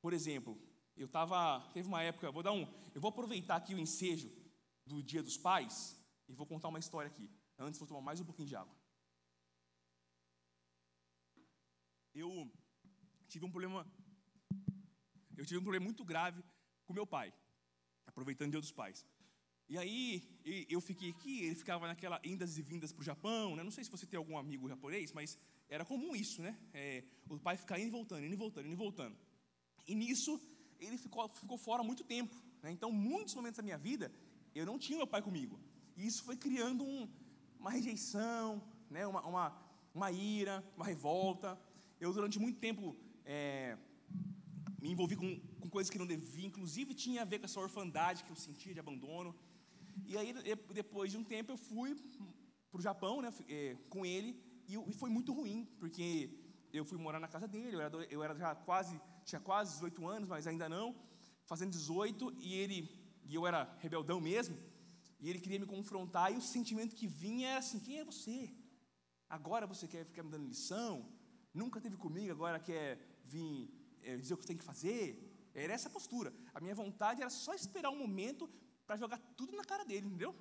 [0.00, 0.58] Por exemplo,
[0.96, 1.60] eu estava.
[1.72, 2.66] Teve uma época, vou dar um.
[2.94, 4.30] Eu vou aproveitar aqui o ensejo
[4.84, 7.30] do Dia dos Pais e vou contar uma história aqui.
[7.58, 8.74] Antes, vou tomar mais um pouquinho de água.
[12.14, 12.50] Eu
[13.28, 13.86] tive um problema.
[15.36, 16.42] Eu tive um problema muito grave
[16.86, 17.32] com meu pai,
[18.06, 19.04] aproveitando o Dia dos Pais.
[19.68, 20.22] E aí
[20.68, 23.64] eu fiquei aqui, ele ficava naquela indas e vindas para o Japão, né?
[23.64, 25.36] não sei se você tem algum amigo japonês, mas
[25.68, 26.56] era comum isso, né?
[26.72, 29.16] É, o pai ficar indo e voltando, indo e voltando, indo e voltando.
[29.88, 30.40] E nisso
[30.78, 32.34] ele ficou, ficou fora muito tempo.
[32.62, 32.70] Né?
[32.70, 34.12] Então, muitos momentos da minha vida,
[34.54, 35.58] eu não tinha meu pai comigo.
[35.96, 37.08] E isso foi criando um,
[37.58, 39.06] uma rejeição, né?
[39.06, 39.46] uma, uma,
[39.94, 41.58] uma ira, uma revolta.
[42.00, 43.76] Eu, durante muito tempo, é,
[44.80, 48.22] me envolvi com, com coisas que não devia, inclusive tinha a ver com essa orfandade
[48.24, 49.34] que eu sentia de abandono.
[50.04, 50.34] E aí,
[50.72, 51.94] depois de um tempo, eu fui
[52.70, 56.30] para o Japão né, é, com ele, e, foi muito ruim, porque
[56.72, 60.06] eu fui morar na casa dele, eu era, eu era já quase, tinha quase 18
[60.06, 60.94] anos, mas ainda não,
[61.44, 62.90] fazendo 18, e ele,
[63.24, 64.56] e eu era rebeldão mesmo,
[65.18, 68.52] e ele queria me confrontar, e o sentimento que vinha era assim: quem é você?
[69.28, 71.08] Agora você quer ficar me dando lição?
[71.54, 73.70] Nunca teve comigo, agora quer vir
[74.02, 75.50] é, dizer o que tem que fazer?
[75.54, 76.32] Era essa a postura.
[76.52, 78.48] A minha vontade era só esperar um momento
[78.86, 80.34] para jogar tudo na cara dele, entendeu?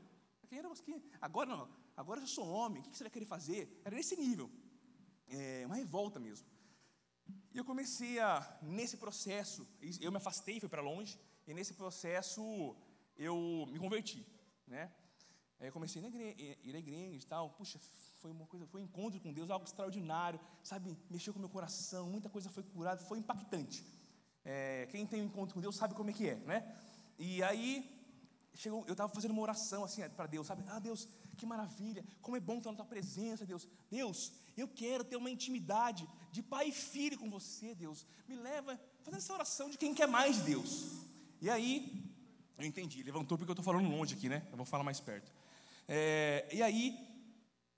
[0.48, 0.84] Quem era você?
[1.20, 3.82] Agora não, agora eu sou homem, o que você vai querer fazer?
[3.84, 4.50] Era nesse nível,
[5.28, 6.48] é, uma revolta mesmo.
[7.52, 9.68] E eu comecei a, nesse processo,
[10.00, 12.76] eu me afastei, fui para longe, e nesse processo
[13.18, 14.26] eu me converti,
[14.68, 14.92] né?
[15.60, 17.80] Aí eu comecei a ir à igreja e tal, puxa,
[18.20, 22.10] foi uma coisa, foi um encontro com Deus, algo extraordinário, sabe, mexeu com meu coração,
[22.10, 23.84] muita coisa foi curada, foi impactante.
[24.44, 26.78] É, quem tem um encontro com Deus sabe como é que é, né?
[27.18, 27.95] E aí
[28.56, 30.64] chegou, eu estava fazendo uma oração assim para Deus, sabe?
[30.68, 33.68] Ah, Deus, que maravilha, como é bom estar na tua presença, Deus.
[33.90, 38.06] Deus, eu quero ter uma intimidade de pai e filho com você, Deus.
[38.28, 40.92] Me leva fazendo essa oração de quem quer mais de Deus.
[41.42, 42.04] E aí,
[42.58, 44.48] eu entendi, levantou porque eu estou falando longe aqui, né?
[44.50, 45.32] Eu vou falar mais perto.
[45.88, 46.98] É, e aí,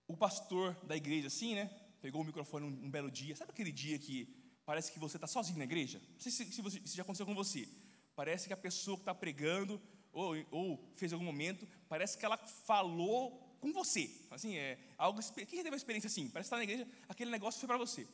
[0.07, 1.69] o pastor da igreja, assim, né?
[2.01, 3.35] Pegou o microfone um, um belo dia.
[3.35, 4.33] Sabe aquele dia que
[4.65, 5.99] parece que você está sozinho na igreja?
[6.13, 7.67] Não sei se, se, se já aconteceu com você.
[8.15, 9.81] Parece que a pessoa que está pregando
[10.17, 14.09] ou, ou fez algum momento, parece que ela falou com você.
[14.31, 15.21] Assim, é algo.
[15.33, 16.29] Quem teve uma experiência assim?
[16.29, 18.07] Parece que está na igreja, aquele negócio foi para você.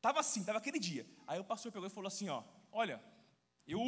[0.00, 1.06] Tava assim, tava aquele dia.
[1.26, 3.02] Aí o pastor pegou e falou assim, ó, olha,
[3.66, 3.80] eu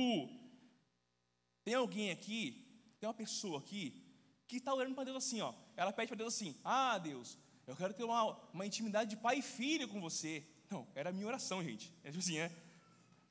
[1.64, 2.64] tem alguém aqui,
[2.98, 4.02] tem uma pessoa aqui
[4.46, 5.52] que está orando para Deus assim, ó.
[5.76, 9.38] Ela pede para Deus assim: Ah, Deus, eu quero ter uma, uma intimidade de pai
[9.38, 10.46] e filho com você.
[10.70, 11.92] Não, era a minha oração, gente.
[12.04, 12.50] É tipo assim, é.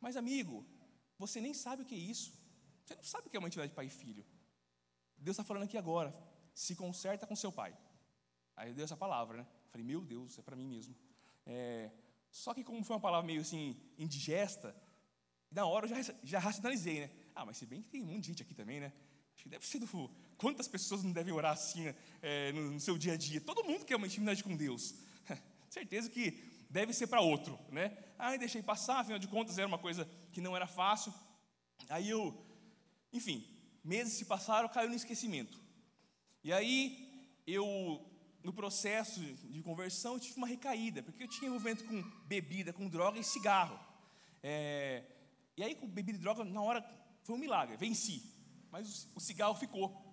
[0.02, 0.65] Mas amigo,
[1.17, 2.34] você nem sabe o que é isso.
[2.86, 4.24] Você não sabe o que é uma intimidade de pai e filho.
[5.17, 6.13] Deus está falando aqui agora.
[6.54, 7.76] Se conserta com seu pai.
[8.56, 9.48] Aí deu essa palavra, né?
[9.69, 10.95] Falei, meu Deus, é para mim mesmo.
[11.45, 11.91] É,
[12.32, 14.76] só que como foi uma palavra meio assim, indigesta,
[15.52, 17.12] na hora eu já, já racionalizei, né?
[17.34, 18.93] Ah, mas se bem que tem um monte de gente aqui também, né?
[19.34, 19.88] Acho que deve ser do.
[20.38, 21.95] Quantas pessoas não devem orar assim né?
[22.21, 23.41] é, no, no, seu dia a dia?
[23.41, 24.95] Todo mundo quer uma intimidade com Deus.
[25.69, 26.32] Certeza que
[26.69, 27.98] deve ser para outro, né?
[28.17, 31.13] Aí deixei passar, afinal de contas era uma coisa que não era fácil.
[31.89, 32.44] Aí eu
[33.15, 33.47] enfim,
[33.84, 35.60] meses se passaram, caiu no esquecimento.
[36.43, 38.04] E aí, eu,
[38.43, 42.89] no processo de conversão, eu tive uma recaída, porque eu tinha envolvimento com bebida, com
[42.89, 43.80] droga e cigarro.
[44.43, 45.04] É,
[45.56, 46.86] e aí, com bebida e droga, na hora,
[47.23, 48.21] foi um milagre, venci.
[48.69, 50.04] Mas o, o cigarro ficou.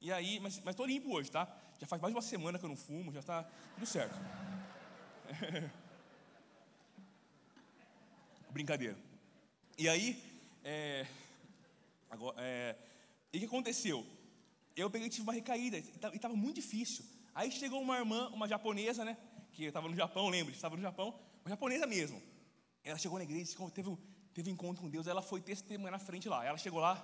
[0.00, 1.44] E aí, mas estou limpo hoje, tá?
[1.80, 3.42] Já faz mais de uma semana que eu não fumo, já está
[3.74, 4.18] tudo certo.
[8.50, 8.96] Brincadeira.
[9.78, 10.22] E aí,
[10.62, 11.06] é,
[12.12, 12.76] Agora, é,
[13.32, 14.06] e o que aconteceu?
[14.76, 17.02] Eu peguei tive uma recaída e estava muito difícil.
[17.34, 19.16] Aí chegou uma irmã, uma japonesa, né?
[19.50, 20.52] Que estava no Japão, lembra?
[20.52, 22.22] Estava no Japão, uma japonesa mesmo.
[22.84, 23.96] Ela chegou na igreja, teve um,
[24.34, 26.44] teve um encontro com Deus, ela foi testemunhar na frente lá.
[26.44, 26.94] Ela chegou lá,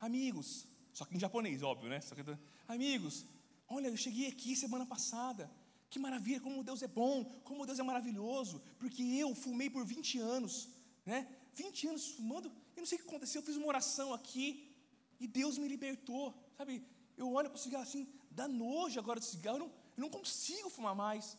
[0.00, 2.00] amigos, só que em japonês, óbvio, né?
[2.00, 3.26] Que, amigos,
[3.68, 5.50] olha, eu cheguei aqui semana passada.
[5.90, 10.18] Que maravilha, como Deus é bom, como Deus é maravilhoso, porque eu fumei por 20
[10.20, 10.70] anos,
[11.04, 11.28] né?
[11.54, 12.50] 20 anos fumando,
[12.82, 14.46] não sei o que aconteceu, eu fiz uma oração aqui
[15.20, 16.34] e Deus me libertou.
[16.58, 16.84] Sabe,
[17.16, 20.10] eu olho para o cigarro assim, dá nojo agora do cigarro, eu não, eu não
[20.10, 21.38] consigo fumar mais.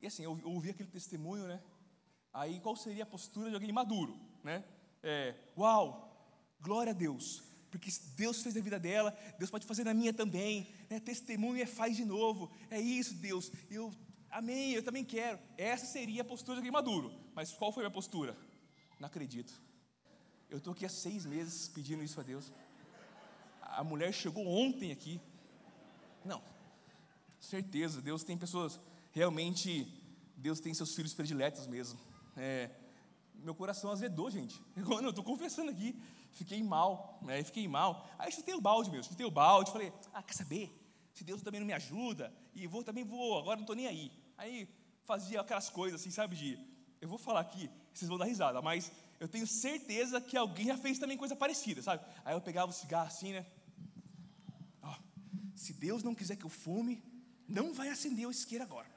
[0.00, 1.60] E assim, eu, eu ouvi aquele testemunho, né?
[2.32, 4.64] Aí qual seria a postura de alguém maduro, né?
[5.02, 5.88] É, uau,
[6.60, 10.68] glória a Deus, porque Deus fez na vida dela, Deus pode fazer na minha também.
[10.88, 11.00] Né?
[11.00, 12.50] Testemunho é faz de novo.
[12.70, 13.50] É isso, Deus.
[13.68, 13.92] Eu,
[14.30, 15.38] amém, eu também quero.
[15.58, 17.12] Essa seria a postura de alguém maduro.
[17.34, 18.36] Mas qual foi a minha postura?
[19.00, 19.65] Não acredito.
[20.48, 22.52] Eu estou aqui há seis meses pedindo isso a Deus.
[23.60, 25.20] A mulher chegou ontem aqui.
[26.24, 26.42] Não,
[27.40, 28.80] certeza, Deus tem pessoas,
[29.12, 29.86] realmente,
[30.36, 31.98] Deus tem seus filhos prediletos mesmo.
[32.36, 32.70] É,
[33.34, 34.60] meu coração azedou, gente.
[34.76, 36.00] Eu estou confessando aqui,
[36.32, 37.42] fiquei mal, né?
[37.42, 38.08] Fiquei mal.
[38.18, 40.72] Aí chutei o balde mesmo, chutei o balde, falei, ah, quer saber?
[41.12, 44.12] Se Deus também não me ajuda, e vou também vou, agora não estou nem aí.
[44.36, 44.68] Aí
[45.04, 46.58] fazia aquelas coisas assim, sabe, de,
[47.00, 50.76] eu vou falar aqui, vocês vão dar risada, mas eu tenho certeza que alguém já
[50.76, 52.04] fez também coisa parecida, sabe?
[52.24, 53.46] Aí eu pegava o cigarro assim, né?
[54.82, 54.94] Ó,
[55.54, 57.02] se Deus não quiser que eu fume,
[57.48, 58.88] não vai acender o isqueiro agora.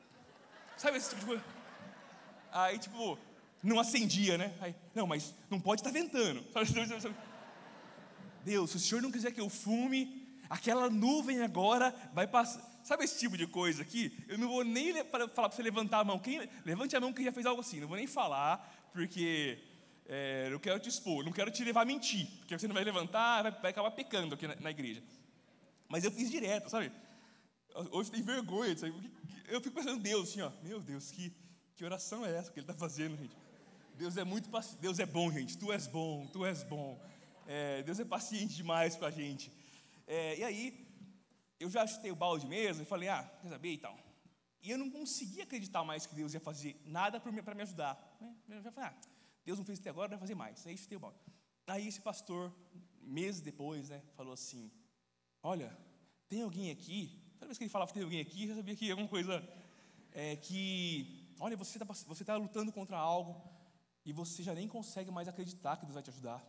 [0.78, 1.44] Sabe esse tipo de coisa?
[2.52, 3.18] Aí, tipo,
[3.62, 4.54] não acendia, né?
[4.60, 6.44] Aí, não, mas não pode estar tá ventando.
[8.44, 12.68] Deus, se o Senhor não quiser que eu fume, aquela nuvem agora vai passar.
[12.84, 14.18] Sabe esse tipo de coisa aqui?
[14.28, 16.18] Eu não vou nem falar para você levantar a mão.
[16.18, 17.80] Quem, levante a mão quem já fez algo assim.
[17.80, 19.60] Não vou nem falar, porque
[20.12, 22.84] é, eu quero te expor, não quero te levar a mentir, porque você não vai
[22.84, 25.04] levantar, vai, acabar pecando aqui na, na, igreja.
[25.88, 26.92] Mas eu fiz direto, sabe?
[27.92, 29.12] Hoje tem vergonha, sabe?
[29.48, 31.32] Eu fico pensando, Deus, assim, ó, meu Deus, que,
[31.76, 33.38] que oração é essa que Ele está fazendo, gente?
[33.96, 37.00] Deus é muito paciente, Deus é bom, gente, Tu és bom, Tu és bom.
[37.46, 39.52] É, Deus é paciente demais com a gente.
[40.08, 40.88] É, e aí,
[41.60, 43.96] eu já chutei o balde mesmo e falei, ah, quer saber e tal.
[44.64, 48.18] E eu não conseguia acreditar mais que Deus ia fazer nada para me ajudar.
[48.20, 48.58] Né?
[48.58, 49.19] Eu já falei, ah,
[49.50, 50.66] Deus não fez até agora, vai fazer mais.
[50.68, 51.18] Aí chutei o balde.
[51.66, 52.54] Aí esse pastor,
[53.02, 54.72] meses depois, né, falou assim:
[55.42, 55.76] Olha,
[56.28, 57.00] tem alguém aqui.
[57.40, 59.34] Toda vez que ele falava que tem alguém aqui, eu sabia que alguma coisa
[60.12, 63.42] é, que, olha, você está você tá lutando contra algo
[64.06, 66.40] e você já nem consegue mais acreditar que Deus vai te ajudar.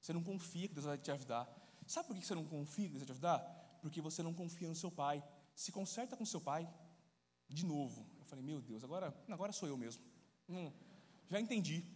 [0.00, 1.44] Você não confia que Deus vai te ajudar.
[1.84, 3.40] Sabe por que você não confia que Deus vai te ajudar?
[3.82, 5.20] Porque você não confia no seu pai.
[5.52, 6.72] Se conserta com seu pai
[7.48, 8.06] de novo.
[8.20, 10.04] Eu falei, meu Deus, agora, agora sou eu mesmo.
[10.48, 10.70] Hum,
[11.28, 11.95] já entendi.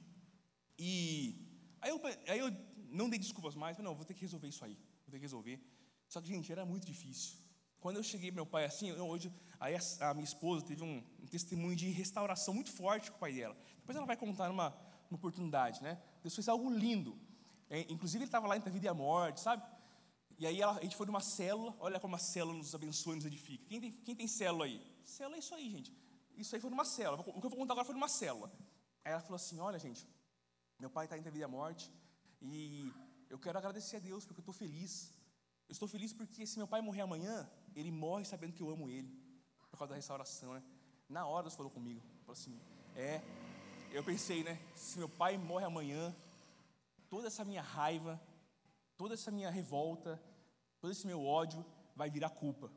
[0.83, 1.37] E
[1.79, 2.51] aí eu, aí eu
[2.88, 5.27] não dei desculpas mais, mas não, vou ter que resolver isso aí, vou ter que
[5.29, 5.61] resolver.
[6.09, 7.37] Só que, gente, era muito difícil.
[7.79, 11.05] Quando eu cheguei meu pai assim, eu, hoje, aí a, a, minha esposa teve um,
[11.23, 13.55] um, testemunho de restauração muito forte com o pai dela.
[13.77, 14.71] Depois ela vai contar numa,
[15.11, 16.01] numa oportunidade, né?
[16.23, 17.14] Deus fez algo lindo.
[17.69, 19.62] É, inclusive ele estava lá entre a vida e a morte, sabe?
[20.38, 23.16] E aí ela, a gente foi numa célula, olha como a célula nos abençoa e
[23.16, 23.66] nos edifica.
[23.66, 24.81] Quem tem, quem tem célula aí?
[25.05, 25.93] Célula é isso aí, gente.
[26.38, 27.21] Isso aí foi numa célula.
[27.21, 28.51] O que eu vou contar agora foi numa célula.
[29.05, 30.09] Aí ela falou assim: olha, gente,
[30.81, 31.93] meu pai está entre a vida e a morte.
[32.40, 32.93] E
[33.29, 35.12] eu quero agradecer a Deus porque eu estou feliz.
[35.69, 38.88] Eu estou feliz porque se meu pai morrer amanhã, ele morre sabendo que eu amo
[38.88, 39.11] ele.
[39.71, 40.62] Por causa da restauração, né?
[41.09, 42.01] Na hora Deus falou comigo.
[42.25, 42.59] Falou assim:
[42.97, 43.23] É.
[43.93, 44.59] Eu pensei, né?
[44.75, 46.14] Se meu pai morre amanhã,
[47.09, 48.21] toda essa minha raiva,
[48.97, 50.23] toda essa minha revolta,
[50.81, 51.64] todo esse meu ódio
[51.97, 52.71] vai virar culpa.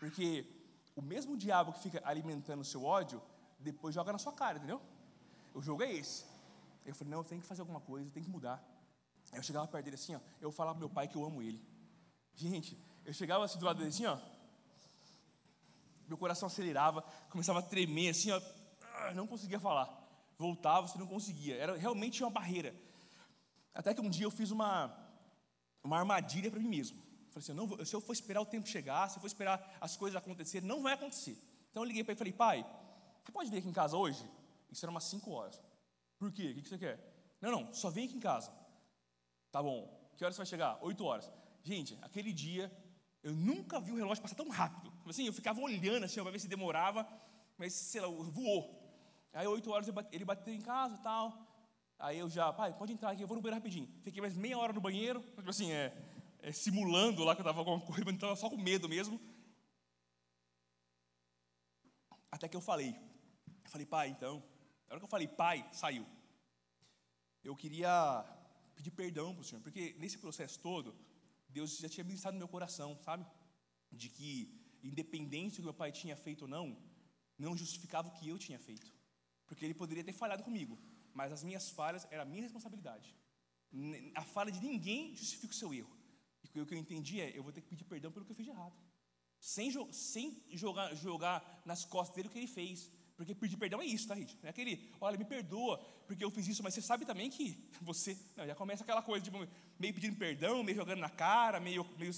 [0.00, 0.46] Porque
[0.94, 3.22] o mesmo diabo que fica alimentando o seu ódio,
[3.58, 4.82] depois joga na sua cara, entendeu?
[5.54, 6.24] O jogo é esse.
[6.90, 8.64] Eu falei, não, eu tenho que fazer alguma coisa, eu tenho que mudar.
[9.32, 11.62] Eu chegava perto dele assim, ó, eu falava pro meu pai que eu amo ele.
[12.34, 14.18] Gente, eu chegava assim do lado dele assim, ó,
[16.06, 18.40] meu coração acelerava, começava a tremer assim, ó,
[18.94, 19.86] ah, não conseguia falar.
[20.38, 21.56] Voltava, você não conseguia.
[21.56, 22.74] Era realmente uma barreira.
[23.74, 24.96] Até que um dia eu fiz uma,
[25.84, 26.96] uma armadilha para mim mesmo.
[27.30, 29.96] Falei assim, não, se eu for esperar o tempo chegar, se eu for esperar as
[29.96, 31.36] coisas acontecerem, não vai acontecer.
[31.70, 32.66] Então eu liguei para ele e falei, pai,
[33.22, 34.24] você pode vir aqui em casa hoje?
[34.70, 35.60] Isso era umas 5 horas.
[36.18, 36.50] Por quê?
[36.50, 36.98] O que você quer?
[37.40, 38.52] Não, não, só vem aqui em casa.
[39.50, 39.96] Tá bom.
[40.16, 40.78] Que horas você vai chegar?
[40.82, 41.30] Oito horas.
[41.62, 42.72] Gente, aquele dia,
[43.22, 44.92] eu nunca vi o relógio passar tão rápido.
[45.06, 47.06] Assim, eu ficava olhando assim, para ver se demorava,
[47.56, 48.78] mas, sei lá, voou.
[49.32, 51.48] Aí, oito horas, ele bateu em casa e tal.
[51.98, 53.88] Aí eu já, pai, pode entrar aqui, eu vou no banheiro rapidinho.
[54.02, 55.96] Fiquei mais meia hora no banheiro, tipo assim, é,
[56.40, 59.20] é simulando lá que eu estava com alguma coisa, mas estava só com medo mesmo.
[62.30, 62.90] Até que eu falei.
[63.64, 64.42] Eu falei, pai, então,
[64.88, 66.06] na hora que eu falei pai, saiu.
[67.44, 68.24] Eu queria
[68.74, 70.94] pedir perdão para o Senhor, porque nesse processo todo,
[71.48, 73.26] Deus já tinha ministrado no meu coração, sabe?
[73.90, 74.30] De que,
[74.82, 76.76] independente do que meu pai tinha feito ou não,
[77.38, 78.92] não justificava o que eu tinha feito.
[79.46, 80.78] Porque ele poderia ter falhado comigo,
[81.14, 83.14] mas as minhas falhas eram a minha responsabilidade.
[84.14, 85.94] A falha de ninguém justifica o seu erro.
[86.54, 88.36] E o que eu entendi é: eu vou ter que pedir perdão pelo que eu
[88.36, 88.76] fiz de errado.
[89.38, 92.90] Sem, sem jogar, jogar nas costas dele o que ele fez.
[93.18, 94.36] Porque pedir perdão é isso, tá, gente?
[94.36, 97.68] Não é aquele, olha, me perdoa, porque eu fiz isso, mas você sabe também que
[97.82, 98.16] você.
[98.36, 99.38] Não, já começa aquela coisa, tipo,
[99.76, 101.84] meio pedindo perdão, meio jogando na cara, meio.
[101.98, 102.12] meio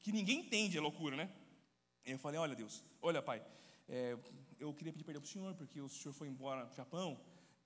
[0.00, 1.32] que ninguém entende a loucura, né?
[2.04, 3.40] Eu falei, olha, Deus, olha, pai,
[3.88, 4.18] é,
[4.58, 7.20] eu queria pedir perdão para o senhor, porque o senhor foi embora para o Japão,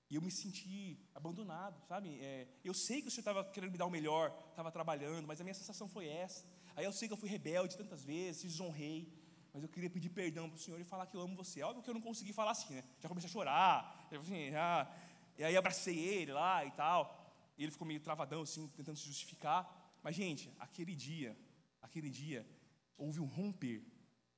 [0.09, 2.19] E eu me senti abandonado, sabe?
[2.21, 5.41] É, eu sei que o Senhor estava querendo me dar o melhor, estava trabalhando, mas
[5.41, 6.45] a minha sensação foi essa.
[6.75, 9.11] Aí eu sei que eu fui rebelde tantas vezes, desonrei,
[9.57, 11.63] mas eu queria pedir perdão para o Senhor e falar que eu amo você.
[11.63, 12.83] Óbvio que eu não consegui falar assim, né?
[13.01, 14.87] Já comecei a chorar, assim, já,
[15.35, 17.35] e aí abracei ele lá e tal.
[17.57, 19.97] E ele ficou meio travadão, assim, tentando se justificar.
[20.03, 21.35] Mas, gente, aquele dia,
[21.81, 22.47] aquele dia,
[22.95, 23.83] houve um romper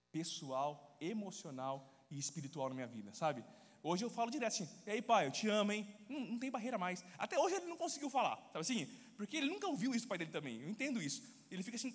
[0.09, 3.43] pessoal, emocional e espiritual na minha vida, sabe?
[3.83, 5.85] Hoje eu falo direto assim, e aí pai, eu te amo, hein?
[6.07, 7.03] Não, não, tem barreira mais.
[7.17, 8.87] Até hoje ele não conseguiu falar, sabe assim?
[9.17, 11.21] Porque ele nunca ouviu isso do pai dele também, eu entendo isso.
[11.51, 11.93] Ele fica assim,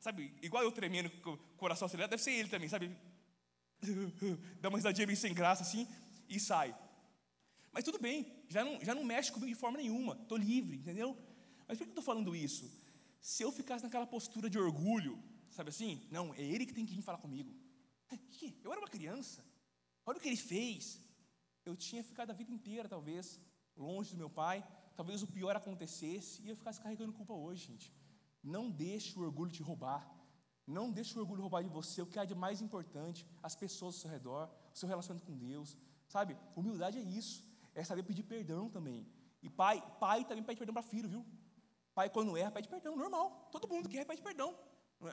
[0.00, 2.96] sabe, igual eu tremendo com o coração acelerado, deve ser ele também, sabe?
[4.60, 5.86] Dá uma risadinha meio sem graça assim
[6.28, 6.76] e sai.
[7.72, 11.16] Mas tudo bem, já não, já não mexe comigo de forma nenhuma, estou livre, entendeu?
[11.68, 12.68] Mas por que eu estou falando isso?
[13.20, 16.08] Se eu ficasse naquela postura de orgulho, sabe assim?
[16.10, 17.54] Não, é ele que tem que vir falar comigo.
[18.64, 19.44] Eu era uma criança,
[20.04, 20.98] olha o que ele fez
[21.64, 23.40] eu tinha ficado a vida inteira, talvez,
[23.76, 27.92] longe do meu pai, talvez o pior acontecesse e eu ficasse carregando culpa hoje, gente.
[28.42, 30.02] Não deixe o orgulho te roubar.
[30.66, 33.94] Não deixe o orgulho roubar de você o que há de mais importante, as pessoas
[33.94, 35.76] ao seu redor, o seu relacionamento com Deus.
[36.08, 36.36] Sabe?
[36.54, 37.44] Humildade é isso.
[37.74, 39.06] É saber pedir perdão também.
[39.42, 41.24] E pai, pai também pede perdão para filho, viu?
[41.94, 43.48] Pai, quando erra, pede perdão, normal.
[43.50, 44.56] Todo mundo que erra pede perdão.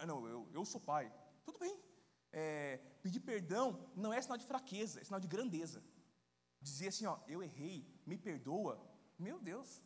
[0.06, 1.12] Não, eu, eu sou pai.
[1.46, 1.80] Tudo bem.
[2.32, 5.82] É, pedir perdão não é sinal de fraqueza, é sinal de grandeza
[6.62, 8.82] dizer assim, ó, eu errei, me perdoa,
[9.18, 9.82] meu Deus,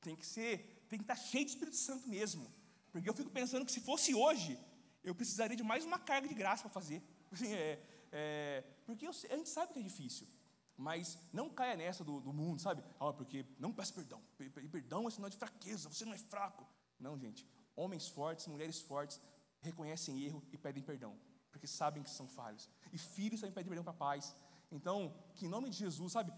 [0.00, 2.50] tem que ser, tem que estar cheio de Espírito Santo mesmo.
[2.92, 4.58] Porque eu fico pensando que se fosse hoje,
[5.02, 7.02] eu precisaria de mais uma carga de graça para fazer.
[7.32, 7.82] Assim, é,
[8.12, 10.28] é, porque eu, a gente sabe que é difícil.
[10.76, 12.82] Mas não caia nessa do, do mundo, sabe?
[13.00, 14.20] Ah, porque não peça perdão.
[14.70, 16.66] Perdão é sinal de fraqueza, você não é fraco.
[16.98, 17.46] Não, gente.
[17.74, 19.20] Homens fortes, mulheres fortes
[19.60, 21.16] reconhecem erro e pedem perdão,
[21.50, 22.68] porque sabem que são falhos.
[22.92, 24.34] E filhos também pedem perdão para pais.
[24.70, 26.32] Então, que em nome de Jesus, sabe,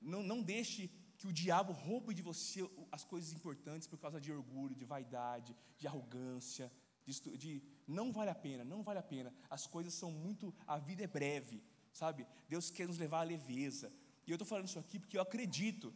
[0.00, 0.90] não, não deixe
[1.20, 2.60] que o diabo roube de você
[2.90, 6.72] as coisas importantes por causa de orgulho, de vaidade, de arrogância,
[7.04, 9.30] de, de não vale a pena, não vale a pena.
[9.50, 11.62] As coisas são muito, a vida é breve,
[11.92, 12.26] sabe?
[12.48, 13.92] Deus quer nos levar à leveza.
[14.26, 15.92] E eu estou falando isso aqui porque eu acredito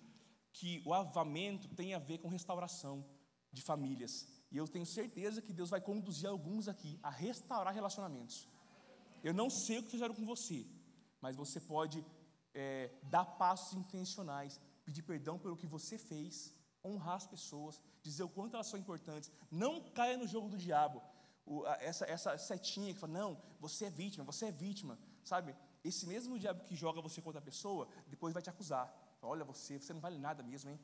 [0.53, 3.03] que o avamento tem a ver com restauração
[3.51, 4.29] de famílias.
[4.53, 8.47] E eu tenho certeza que Deus vai conduzir alguns aqui a restaurar relacionamentos.
[9.23, 10.67] Eu não sei o que fizeram com você,
[11.23, 12.05] mas você pode
[12.53, 16.53] é, dar passos intencionais, pedir perdão pelo que você fez,
[16.85, 19.31] honrar as pessoas, dizer o quanto elas são importantes.
[19.51, 21.03] Não caia no jogo do diabo.
[21.47, 25.55] O, a, essa, essa setinha que fala, não, você é vítima, você é vítima, sabe?
[25.83, 28.87] Esse mesmo diabo que joga você contra a pessoa, depois vai te acusar.
[29.21, 30.81] Fala, Olha, você, você não vale nada mesmo, hein?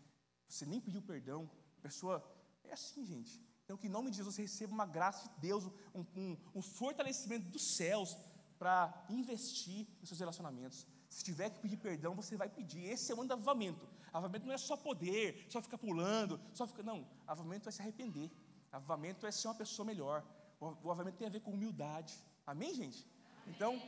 [0.48, 1.50] Você nem pediu perdão.
[1.78, 2.22] A pessoa,
[2.64, 3.40] é assim, gente.
[3.64, 6.62] Então, que em nome de Jesus você receba uma graça de Deus, um, um, um
[6.62, 8.16] fortalecimento dos céus
[8.58, 10.86] para investir nos seus relacionamentos.
[11.10, 12.84] Se tiver que pedir perdão, você vai pedir.
[12.84, 13.86] Esse é o avivamento.
[14.12, 16.84] Avivamento não é só poder, só ficar pulando, só ficar.
[16.84, 18.30] Não, avivamento é se arrepender.
[18.70, 20.24] Avivamento é ser uma pessoa melhor.
[20.60, 22.14] O avivamento tem a ver com humildade.
[22.46, 23.04] Amém, gente?
[23.48, 23.82] Então,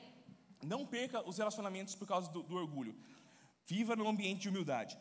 [0.63, 2.95] não perca os relacionamentos por causa do, do orgulho.
[3.67, 4.99] Viva num ambiente de humildade.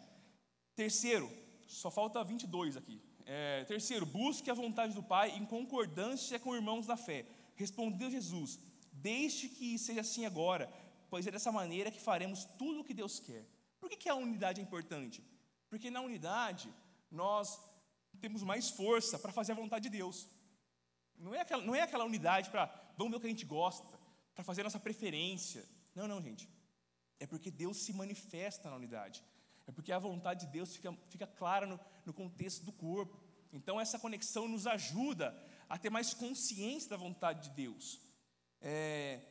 [0.76, 1.30] Terceiro,
[1.68, 3.02] só falta 22 aqui.
[3.26, 7.26] É, terceiro, busque a vontade do Pai em concordância com irmãos da fé.
[7.56, 8.60] Respondeu Jesus:
[8.92, 10.72] Deixe que seja assim agora,
[11.12, 13.46] pois é dessa maneira que faremos tudo o que Deus quer.
[13.82, 15.22] Por que, que a unidade é importante?
[15.70, 16.74] Porque na unidade
[17.12, 17.60] nós
[18.22, 20.30] temos mais força para fazer a vontade de Deus.
[21.18, 22.64] Não é aquela, não é aquela unidade para
[22.98, 24.00] vamos ver o que a gente gosta,
[24.34, 25.68] para fazer a nossa preferência.
[25.94, 26.48] Não, não, gente.
[27.20, 29.22] É porque Deus se manifesta na unidade.
[29.68, 33.22] É porque a vontade de Deus fica, fica clara no, no contexto do corpo.
[33.52, 35.38] Então, essa conexão nos ajuda
[35.68, 38.00] a ter mais consciência da vontade de Deus.
[38.62, 39.22] É,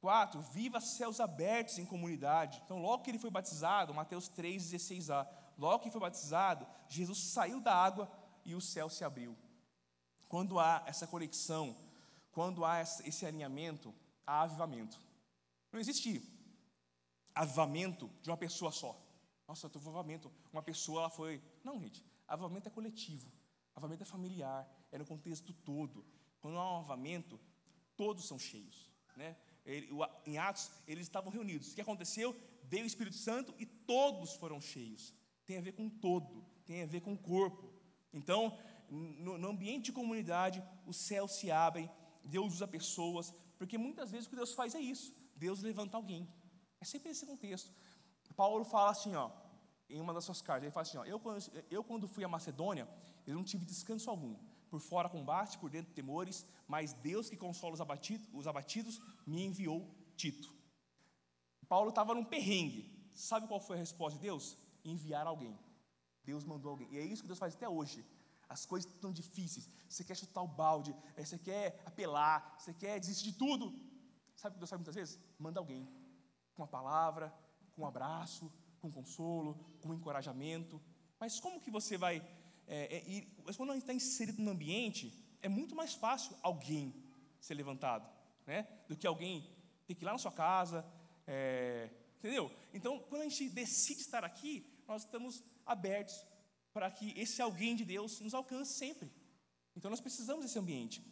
[0.00, 2.60] quatro, viva céus abertos em comunidade.
[2.64, 5.26] Então, logo que ele foi batizado, Mateus 3, 16a,
[5.58, 8.10] logo que foi batizado, Jesus saiu da água
[8.44, 9.36] e o céu se abriu.
[10.28, 11.76] Quando há essa conexão,
[12.32, 13.94] quando há esse alinhamento,
[14.26, 15.00] há avivamento.
[15.72, 16.22] Não existe
[17.34, 19.00] avivamento de uma pessoa só.
[19.46, 20.32] Nossa, eu estou avivamento.
[20.52, 21.42] Uma pessoa ela foi.
[21.62, 22.04] Não, gente.
[22.26, 23.30] Avivamento é coletivo.
[23.74, 24.68] Avivamento é familiar.
[24.90, 26.04] É no contexto todo.
[26.40, 27.38] Quando há um avivamento,
[27.96, 28.90] todos são cheios.
[29.16, 29.36] Né?
[29.66, 29.88] Ele,
[30.24, 31.72] em Atos, eles estavam reunidos.
[31.72, 32.34] O que aconteceu?
[32.62, 35.12] Veio o Espírito Santo e todos foram cheios.
[35.44, 37.72] Tem a ver com todo, tem a ver com o corpo.
[38.12, 38.56] Então,
[38.88, 41.90] no, no ambiente de comunidade, os céus se abrem,
[42.24, 46.28] Deus usa pessoas, porque muitas vezes o que Deus faz é isso: Deus levanta alguém.
[46.80, 47.70] É sempre esse contexto.
[48.36, 49.30] Paulo fala assim, ó,
[49.88, 51.20] em uma das suas cartas, ele fala assim: ó, eu,
[51.70, 52.88] eu quando fui à Macedônia,
[53.26, 54.36] eu não tive descanso algum
[54.70, 59.44] por fora combate, por dentro temores, mas Deus que consola os abatidos, os abatidos me
[59.44, 60.52] enviou Tito.
[61.68, 64.56] Paulo estava num perrengue, sabe qual foi a resposta de Deus?
[64.84, 65.58] Enviar alguém.
[66.24, 66.88] Deus mandou alguém.
[66.92, 68.04] E é isso que Deus faz até hoje.
[68.48, 69.68] As coisas estão difíceis.
[69.88, 73.72] Você quer chutar o balde, eh, você quer apelar, você quer desistir de tudo.
[74.36, 75.18] Sabe o que Deus faz muitas vezes?
[75.38, 75.88] Manda alguém.
[76.54, 77.32] Com uma palavra,
[77.72, 80.80] com um abraço, com consolo, com encorajamento.
[81.18, 82.22] Mas como que você vai.
[82.66, 86.36] É, é, ir, mas quando a gente está inserido no ambiente, é muito mais fácil
[86.42, 86.94] alguém
[87.40, 88.08] ser levantado,
[88.46, 88.66] né?
[88.88, 89.48] Do que alguém
[89.86, 90.84] ter que ir lá na sua casa,
[91.26, 92.50] é, entendeu?
[92.74, 96.24] Então, quando a gente decide estar aqui, nós estamos abertos
[96.72, 99.10] para que esse alguém de Deus nos alcance sempre.
[99.76, 101.02] Então, nós precisamos desse ambiente.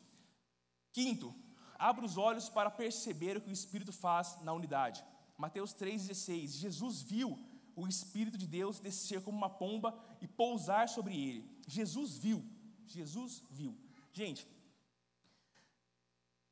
[0.93, 1.35] Quinto,
[1.79, 5.05] abra os olhos para perceber o que o Espírito faz na unidade.
[5.37, 6.49] Mateus 3,16.
[6.49, 7.39] Jesus viu
[7.77, 9.93] o Espírito de Deus descer como uma pomba
[10.25, 11.41] e pousar sobre ele.
[11.69, 12.43] Jesus viu.
[12.87, 13.77] Jesus viu.
[14.13, 14.49] Gente,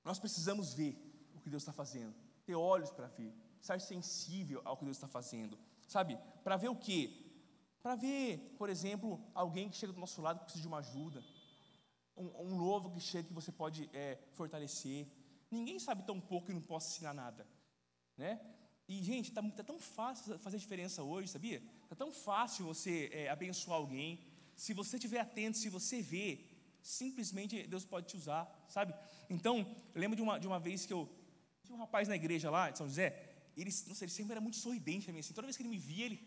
[0.05, 0.95] nós precisamos ver
[1.35, 2.15] o que Deus está fazendo,
[2.45, 5.59] ter olhos para ver, estar sensível ao que Deus está fazendo,
[5.89, 6.19] sabe?
[6.45, 7.01] Para ver o quê?
[7.81, 11.25] Para ver, por exemplo, alguém que chega do nosso lado que precisa de uma ajuda,
[12.17, 15.07] um, um novo que chega que você pode é, fortalecer.
[15.51, 17.47] Ninguém sabe tão pouco que não possa ensinar nada,
[18.17, 18.41] né?
[18.89, 21.63] E, gente, está tá tão fácil fazer diferença hoje, sabia?
[21.93, 24.19] Está tão fácil você é, abençoar alguém.
[24.57, 26.29] Se você estiver atento, se você vê,
[26.83, 28.95] simplesmente Deus pode te usar, sabe?
[29.29, 29.59] Então,
[29.95, 31.03] eu lembro de uma, de uma vez que eu.
[31.63, 33.09] Tinha um rapaz na igreja lá, de São José,
[33.55, 35.69] ele, não sei, ele sempre era muito sorridente para mim, assim, toda vez que ele
[35.69, 36.19] me via, ele.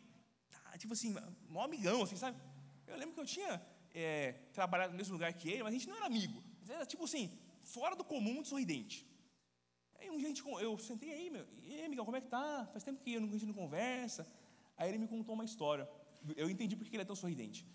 [0.51, 1.15] Tá, tipo assim,
[1.49, 2.37] mó amigão, assim, sabe?
[2.85, 3.59] Eu lembro que eu tinha
[3.91, 6.43] é, trabalhado no mesmo lugar que ele, mas a gente não era amigo.
[6.69, 7.25] Era tipo assim,
[7.63, 9.03] fora do comum de sorridente.
[9.99, 12.27] Aí um dia a gente, eu sentei aí, meu, e aí, amigão, como é que
[12.27, 12.69] tá?
[12.71, 14.27] Faz tempo que a gente não conversa.
[14.77, 15.89] Aí ele me contou uma história.
[16.35, 17.65] Eu entendi porque ele é tão sorridente.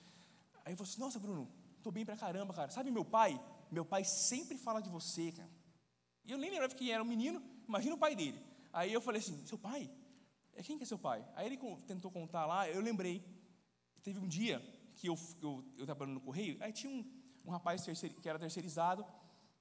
[0.64, 1.48] Aí eu falei assim, nossa, Bruno,
[1.82, 2.70] tô bem pra caramba, cara.
[2.70, 3.40] Sabe meu pai?
[3.70, 5.50] Meu pai sempre fala de você, cara.
[6.24, 8.40] E eu nem lembrava que era um menino, imagina o pai dele.
[8.72, 9.90] Aí eu falei assim, seu pai?
[10.54, 11.26] É quem que é seu pai?
[11.34, 13.24] Aí ele tentou contar lá, eu lembrei.
[14.02, 14.60] Teve um dia
[14.96, 17.04] que eu, eu, eu trabalhando no correio, aí tinha um,
[17.44, 19.04] um rapaz que era terceirizado,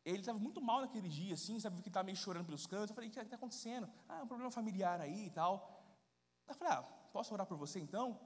[0.04, 2.90] ele estava muito mal naquele dia, assim, sabe, que estava meio chorando pelos cantos.
[2.90, 3.90] Eu falei, o que está acontecendo?
[4.08, 5.54] Ah, um problema familiar aí e tal.
[6.48, 8.20] Eu falei, ah, posso orar por você então?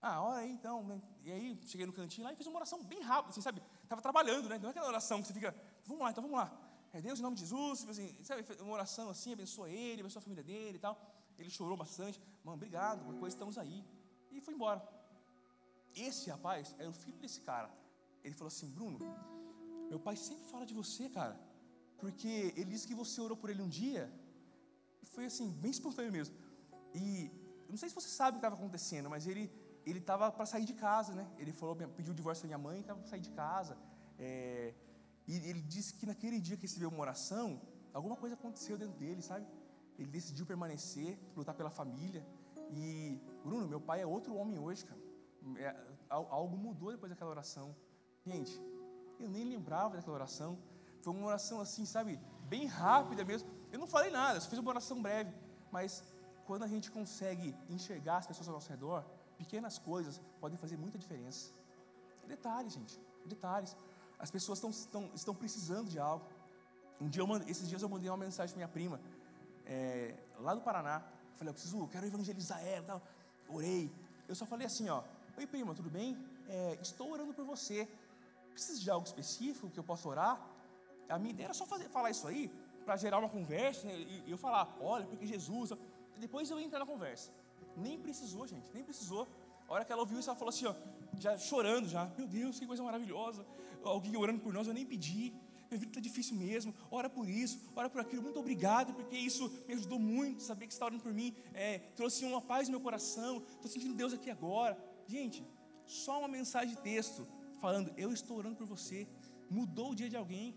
[0.00, 0.84] Ah, ora aí então.
[0.84, 1.00] Né?
[1.24, 3.62] E aí, cheguei no cantinho lá e fiz uma oração bem rápida, assim, sabe?
[3.82, 4.58] Estava trabalhando, né?
[4.58, 5.54] Não é aquela oração que você fica,
[5.84, 6.48] vamos lá, então vamos lá.
[6.92, 8.44] É Deus em nome de Jesus, tipo assim, sabe?
[8.60, 10.94] Uma oração assim, abençoa ele, abençoa a família dele e tal.
[11.38, 12.20] Ele chorou bastante.
[12.44, 13.84] Mano, obrigado, qualquer coisa, estamos aí.
[14.30, 14.80] E foi embora.
[15.94, 17.70] Esse rapaz era o filho desse cara.
[18.24, 18.98] Ele falou assim, Bruno,
[19.90, 21.38] meu pai sempre fala de você, cara.
[21.98, 24.04] Porque ele disse que você orou por ele um dia.
[25.02, 26.34] E foi assim, bem espontâneo mesmo.
[26.94, 27.30] E
[27.68, 29.50] não sei se você sabe o que estava acontecendo, mas ele
[29.90, 31.26] ele estava para sair de casa, né?
[31.38, 33.76] Ele falou, pediu o divórcio da minha mãe, estava para sair de casa.
[34.18, 34.74] É,
[35.26, 37.60] e ele disse que naquele dia que recebeu uma oração,
[37.92, 39.46] alguma coisa aconteceu dentro dele, sabe?
[39.98, 42.26] Ele decidiu permanecer, lutar pela família.
[42.70, 45.00] E Bruno, meu pai é outro homem hoje, cara.
[45.56, 45.74] É,
[46.10, 47.74] algo mudou depois daquela oração.
[48.26, 48.60] Gente,
[49.18, 50.58] eu nem lembrava daquela oração.
[51.00, 53.48] Foi uma oração assim, sabe, bem rápida mesmo.
[53.72, 55.32] Eu não falei nada, só fiz uma oração breve.
[55.70, 56.02] Mas
[56.48, 59.00] quando a gente consegue enxergar as pessoas ao nosso redor,
[59.36, 61.42] pequenas coisas podem fazer muita diferença.
[62.26, 62.94] Detalhes, gente,
[63.32, 63.76] detalhes.
[64.18, 66.24] As pessoas estão, estão, estão precisando de algo.
[67.02, 68.98] Um dia, eu, esses dias eu mandei uma mensagem para minha prima,
[69.66, 70.14] é,
[70.46, 70.96] lá do Paraná.
[71.36, 73.02] Falei, eu preciso, eu quero evangelizar ela, tal.
[73.56, 73.92] Orei.
[74.26, 75.02] Eu só falei assim, ó,
[75.36, 76.16] oi prima, tudo bem?
[76.48, 77.86] É, estou orando por você.
[78.54, 80.34] Precisa de algo específico que eu possa orar?
[81.10, 82.50] A minha ideia era só fazer, falar isso aí,
[82.86, 83.94] para gerar uma conversa, né,
[84.26, 85.72] e eu falar, olha, porque Jesus.
[86.18, 87.32] Depois eu entrar na conversa.
[87.76, 89.26] Nem precisou, gente, nem precisou.
[89.68, 90.74] A hora que ela ouviu isso, ela falou assim, ó,
[91.18, 92.06] já chorando já.
[92.16, 93.46] Meu Deus, que coisa maravilhosa.
[93.82, 95.32] Alguém orando por nós, eu nem pedi.
[95.70, 96.74] Minha vida está difícil mesmo.
[96.90, 98.22] Ora por isso, ora por aquilo.
[98.22, 100.42] Muito obrigado, porque isso me ajudou muito.
[100.42, 103.42] Saber que você está orando por mim é, trouxe uma paz no meu coração.
[103.56, 104.78] Estou sentindo Deus aqui agora.
[105.06, 105.44] Gente,
[105.86, 107.26] só uma mensagem de texto
[107.60, 109.06] falando: Eu estou orando por você.
[109.50, 110.56] Mudou o dia de alguém.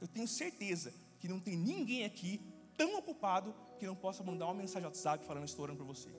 [0.00, 2.40] Eu tenho certeza que não tem ninguém aqui
[2.76, 6.10] tão ocupado que não possa mandar uma mensagem no WhatsApp falando: Estou orando por você.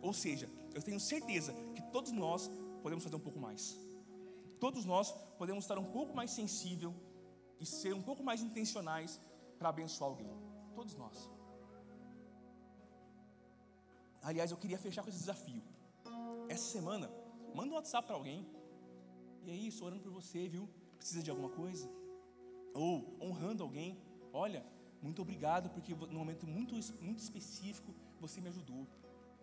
[0.00, 2.50] Ou seja, eu tenho certeza que todos nós
[2.82, 3.78] podemos fazer um pouco mais.
[4.60, 6.94] Todos nós podemos estar um pouco mais sensível
[7.60, 9.20] e ser um pouco mais intencionais
[9.58, 10.30] para abençoar alguém.
[10.74, 11.30] Todos nós.
[14.22, 15.62] Aliás, eu queria fechar com esse desafio.
[16.48, 17.10] Essa semana,
[17.54, 18.46] manda um WhatsApp para alguém.
[19.44, 20.68] E aí, estou orando por você, viu?
[20.96, 21.88] Precisa de alguma coisa?
[22.74, 23.96] Ou honrando alguém.
[24.32, 24.64] Olha,
[25.02, 28.86] muito obrigado, porque num momento muito, muito específico você me ajudou.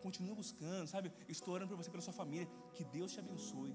[0.02, 1.12] Continua buscando, sabe?
[1.30, 2.48] Estou orando por você, pela sua família.
[2.74, 3.74] Que Deus te abençoe.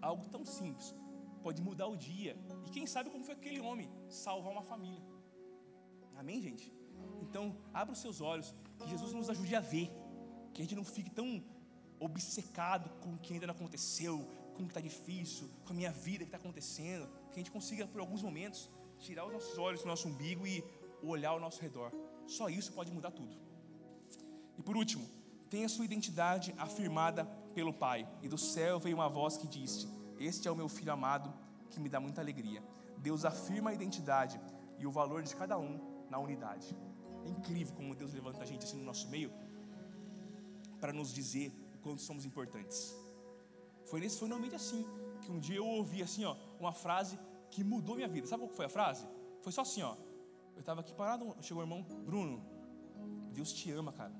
[0.00, 0.94] Algo tão simples
[1.42, 2.36] pode mudar o dia.
[2.66, 5.02] E quem sabe como foi aquele homem salvar uma família.
[6.16, 6.72] Amém, gente?
[7.22, 9.90] Então, abra os seus olhos, que Jesus nos ajude a ver
[10.52, 11.44] Que a gente não fique tão
[12.00, 14.16] obcecado com o que ainda não aconteceu,
[14.54, 17.06] com o que está difícil, com a minha vida que está acontecendo.
[17.30, 20.64] Que a gente consiga, por alguns momentos, tirar os nossos olhos do nosso umbigo e
[21.02, 21.92] olhar ao nosso redor.
[22.26, 23.36] Só isso pode mudar tudo.
[24.58, 25.06] E por último,
[25.50, 27.24] tenha sua identidade afirmada
[27.54, 28.08] pelo Pai.
[28.22, 29.88] E do céu veio uma voz que disse:
[30.18, 31.32] Este é o meu filho amado,
[31.70, 32.62] que me dá muita alegria.
[32.98, 34.40] Deus afirma a identidade
[34.78, 36.74] e o valor de cada um na unidade.
[37.24, 39.32] É incrível como Deus levanta a gente assim no nosso meio
[40.80, 42.94] para nos dizer o quanto somos importantes.
[43.84, 44.84] Foi nesse foi normalmente assim
[45.22, 47.18] que um dia eu ouvi assim, ó, uma frase
[47.56, 48.26] que mudou minha vida.
[48.26, 49.08] Sabe qual foi a frase?
[49.40, 49.96] Foi só assim, ó.
[50.54, 52.44] Eu estava aqui parado, chegou o irmão Bruno.
[53.32, 54.14] Deus te ama, cara.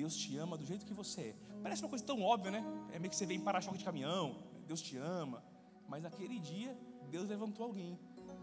[0.00, 1.36] Deus te ama do jeito que você é.
[1.62, 2.62] Parece uma coisa tão óbvia, né?
[2.92, 4.36] É meio que você vem em para-choque de caminhão.
[4.66, 5.42] Deus te ama.
[5.88, 6.78] Mas naquele dia,
[7.08, 7.98] Deus levantou alguém.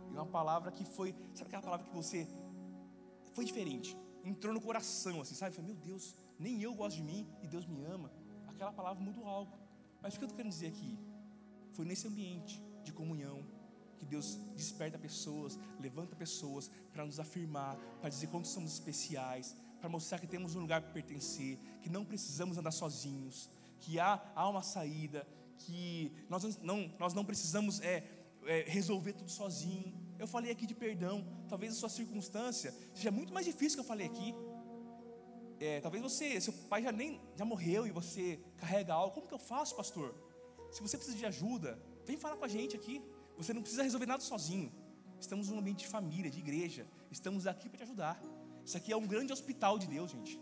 [0.10, 2.28] E uma palavra que foi, sabe aquela palavra que você
[3.34, 5.56] foi diferente, entrou no coração, assim, sabe?
[5.56, 8.12] Falei, meu Deus, nem eu gosto de mim e Deus me ama.
[8.48, 9.54] Aquela palavra mudou algo.
[10.02, 10.98] Mas o que eu estou querendo dizer aqui?
[11.74, 13.59] Foi nesse ambiente de comunhão
[14.00, 19.90] que Deus desperta pessoas, levanta pessoas para nos afirmar, para dizer quanto somos especiais, para
[19.90, 24.50] mostrar que temos um lugar para pertencer, que não precisamos andar sozinhos, que há, há
[24.50, 25.28] uma saída,
[25.58, 28.04] que nós não, nós não precisamos é,
[28.46, 29.94] é, resolver tudo sozinho.
[30.18, 33.88] Eu falei aqui de perdão, talvez a sua circunstância seja muito mais difícil que eu
[33.88, 34.34] falei aqui.
[35.60, 39.14] É, talvez você, seu pai já nem já morreu e você carrega algo.
[39.14, 40.16] Como que eu faço, pastor?
[40.72, 43.02] Se você precisa de ajuda, vem falar com a gente aqui.
[43.40, 44.70] Você não precisa resolver nada sozinho.
[45.18, 46.86] Estamos num ambiente de família, de igreja.
[47.10, 48.22] Estamos aqui para te ajudar.
[48.66, 50.38] Isso aqui é um grande hospital de Deus, gente.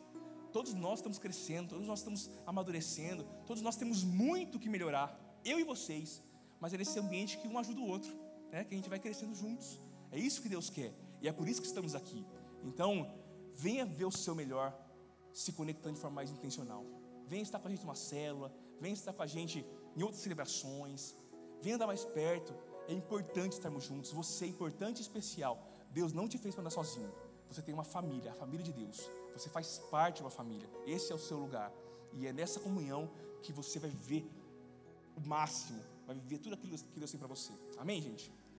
[0.52, 5.08] Todos nós estamos crescendo, todos nós estamos amadurecendo, todos nós temos muito que melhorar.
[5.46, 6.24] Eu e vocês.
[6.60, 8.12] Mas é nesse ambiente que um ajuda o outro,
[8.52, 8.64] né?
[8.64, 9.80] que a gente vai crescendo juntos.
[10.12, 10.92] É isso que Deus quer.
[11.22, 12.26] E é por isso que estamos aqui.
[12.64, 13.16] Então,
[13.54, 14.76] venha ver o seu melhor
[15.32, 16.84] se conectando de forma mais intencional.
[17.28, 19.64] Venha estar com a gente numa célula, venha estar com a gente
[19.96, 21.16] em outras celebrações,
[21.62, 22.54] venha andar mais perto.
[22.88, 24.12] É importante estarmos juntos.
[24.12, 25.68] Você é importante e especial.
[25.92, 27.12] Deus não te fez para andar sozinho.
[27.50, 29.10] Você tem uma família, a família de Deus.
[29.34, 30.70] Você faz parte de uma família.
[30.86, 31.72] Esse é o seu lugar.
[32.14, 33.10] E é nessa comunhão
[33.42, 34.30] que você vai viver
[35.16, 37.52] o máximo, vai viver tudo aquilo que Deus tem para você.
[37.78, 38.32] Amém, gente?